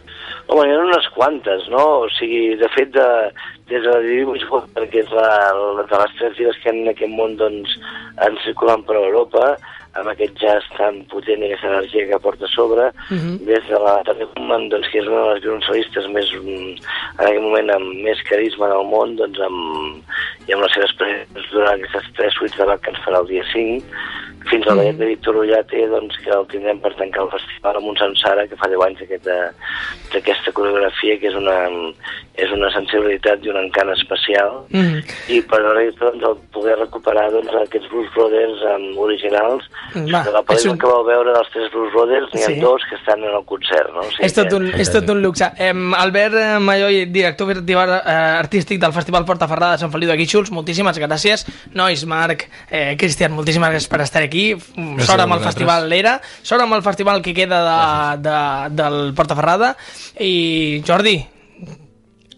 [0.48, 1.84] Home, hi ha unes quantes, no?
[2.02, 3.06] O sigui, de fet, de,
[3.70, 4.42] des de la Divimus
[4.90, 7.78] que és la, la, de les tres vides que en aquest món doncs,
[8.18, 9.54] han circulant per Europa,
[9.94, 13.44] amb aquest jazz tan potent i aquesta energia que porta a sobre, Mhm.
[13.46, 16.74] des de la Tati Kuhlman, doncs, que és una de les violoncelistes més, mm,
[17.18, 20.02] en aquest moment amb més carisma del món, doncs, amb,
[20.48, 23.44] i amb les seves presents durant aquestes tres suites de que ens farà el dia
[23.52, 23.84] 5,
[24.50, 27.86] fins al ballet de Víctor Ullate, doncs, que el tindrem per tancar el festival amb
[27.88, 29.36] un Sansara, que fa 10 anys d'aquesta
[30.12, 31.54] d'aquesta coreografia, que és una,
[32.38, 35.00] és una sensibilitat i un encant especial, Mm.
[35.32, 39.64] i per la resta doncs, el poder recuperar doncs, aquests Blues Brothers um, originals
[40.12, 42.60] Va, de la pel·lícula un- que vau veure dels tres Blues Brothers n'hi ha Sí.
[42.60, 44.00] dos que estan en el concert no?
[44.00, 45.44] O sigui és, tot que- un, és tot un luxe.
[45.58, 48.10] Eh, Albert eh, Malloi, director eh,
[48.44, 51.44] artístic del Festival Portaferrada de Sant Feliu de Guíxols, moltíssimes gràcies.
[51.78, 54.54] Nois, Marc, eh, Cristian, moltíssimes gràcies per estar aquí.
[54.54, 57.60] Gràcies Sort amb el festival l'Era, sort amb el festival que queda
[58.18, 58.38] de, de,
[58.82, 59.76] del Portaferrada.
[60.18, 61.20] I Jordi,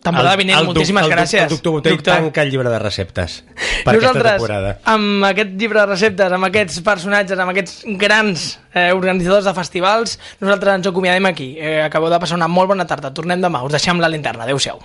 [0.03, 1.42] temporada El- vinent, el moltíssimes el doc- gràcies.
[1.44, 2.14] El doctor Botell Doctor.
[2.20, 3.38] tanca el llibre de receptes
[3.82, 4.78] per aquesta Nosaltres, temporada.
[4.84, 10.18] amb aquest llibre de receptes, amb aquests personatges, amb aquests grans eh, organitzadors de festivals,
[10.40, 11.57] nosaltres ens acomiadem aquí.
[11.59, 13.14] Eh, acabeu de passar una molt bona tarda.
[13.14, 13.64] Tornem demà.
[13.64, 14.44] Us deixem la linterna.
[14.44, 14.78] Adéu-siau.